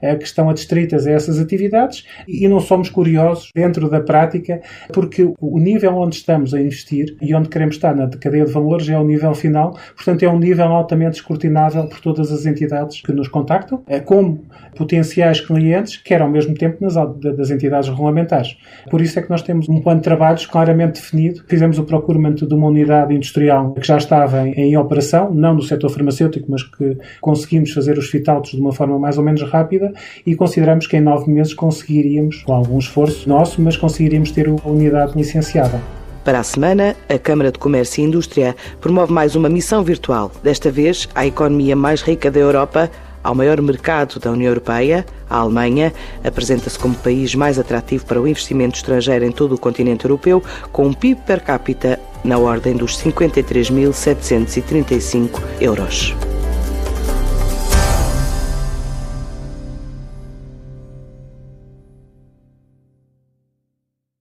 é, 0.00 0.14
que 0.16 0.24
estão 0.24 0.48
adstritas 0.48 1.06
a 1.06 1.10
essas 1.10 1.38
atividades 1.38 2.04
e 2.28 2.46
não 2.48 2.60
somos 2.60 2.88
curiosos 2.88 3.50
dentro 3.54 3.88
da 3.88 4.00
prática 4.00 4.60
porque 4.92 5.32
o 5.40 5.58
nível 5.58 5.96
onde 5.96 6.16
estamos 6.16 6.54
a 6.54 6.60
investir 6.60 7.16
e 7.20 7.34
onde 7.34 7.48
queremos 7.48 7.76
estar 7.76 7.94
na 7.94 8.08
cadeia 8.08 8.44
de 8.44 8.52
valores 8.52 8.88
é 8.88 8.98
o 8.98 9.04
nível 9.04 9.34
final, 9.34 9.76
portanto 9.94 10.22
é 10.22 10.28
um 10.28 10.38
nível 10.38 10.66
altamente 10.66 11.16
escrutinável 11.16 11.86
por 11.86 12.00
todas 12.00 12.32
as 12.32 12.46
entidades 12.46 13.00
que 13.00 13.12
nos 13.12 13.28
contactam, 13.28 13.82
é, 13.86 14.00
como 14.00 14.44
potenciais 14.76 15.40
clientes, 15.40 15.96
quer 15.96 16.22
ao 16.22 16.30
mesmo 16.30 16.54
tempo 16.54 16.78
nas, 16.80 16.94
das 16.94 17.50
entidades 17.50 17.88
regulamentares. 17.88 18.56
Por 18.90 19.00
isso 19.00 19.18
é 19.18 19.22
que 19.22 19.30
nós 19.30 19.42
temos 19.42 19.68
um 19.68 19.80
plano 19.80 20.00
de 20.00 20.04
trabalhos 20.04 20.46
claramente 20.46 20.94
definido. 20.94 21.42
Fizemos 21.46 21.78
o 21.78 21.84
procurement 21.84 22.34
de 22.34 22.54
uma 22.54 22.68
unidade 22.68 23.14
industrial 23.14 23.72
que 23.72 23.86
já 23.86 23.96
estava 23.96 24.46
em, 24.46 24.52
em 24.52 24.76
operação, 24.76 25.32
não 25.32 25.54
no 25.54 25.62
setor 25.62 25.90
farmacêutico, 25.90 26.46
mas 26.50 26.62
que 26.62 26.96
conseguimos 27.20 27.72
fazer 27.72 27.98
os 27.98 28.08
fit-outs 28.08 28.52
de 28.52 28.60
uma 28.60 28.72
forma 28.72 28.98
mais 28.98 29.18
ou 29.18 29.24
menos 29.30 29.50
rápida 29.50 29.92
e 30.26 30.34
consideramos 30.34 30.86
que 30.86 30.96
em 30.96 31.00
nove 31.00 31.30
meses 31.30 31.54
conseguiríamos, 31.54 32.42
com 32.42 32.52
algum 32.52 32.78
esforço 32.78 33.28
nosso, 33.28 33.60
mas 33.62 33.76
conseguiríamos 33.76 34.30
ter 34.30 34.48
a 34.48 34.68
unidade 34.68 35.16
licenciada. 35.16 35.80
Para 36.24 36.40
a 36.40 36.42
semana, 36.42 36.94
a 37.08 37.18
Câmara 37.18 37.50
de 37.50 37.58
Comércio 37.58 38.02
e 38.02 38.04
Indústria 38.04 38.54
promove 38.80 39.12
mais 39.12 39.34
uma 39.34 39.48
missão 39.48 39.82
virtual, 39.82 40.30
desta 40.42 40.70
vez 40.70 41.08
à 41.14 41.26
economia 41.26 41.74
mais 41.74 42.02
rica 42.02 42.30
da 42.30 42.38
Europa, 42.38 42.90
ao 43.22 43.34
maior 43.34 43.60
mercado 43.60 44.18
da 44.18 44.30
União 44.30 44.48
Europeia, 44.48 45.04
a 45.28 45.36
Alemanha, 45.38 45.92
apresenta-se 46.24 46.78
como 46.78 46.94
país 46.94 47.34
mais 47.34 47.58
atrativo 47.58 48.06
para 48.06 48.20
o 48.20 48.28
investimento 48.28 48.76
estrangeiro 48.76 49.24
em 49.24 49.32
todo 49.32 49.54
o 49.54 49.58
continente 49.58 50.04
europeu, 50.04 50.42
com 50.72 50.86
um 50.86 50.92
PIB 50.92 51.22
per 51.26 51.42
capita 51.42 51.98
na 52.24 52.38
ordem 52.38 52.74
dos 52.74 52.98
53.735 52.98 55.40
euros. 55.60 56.14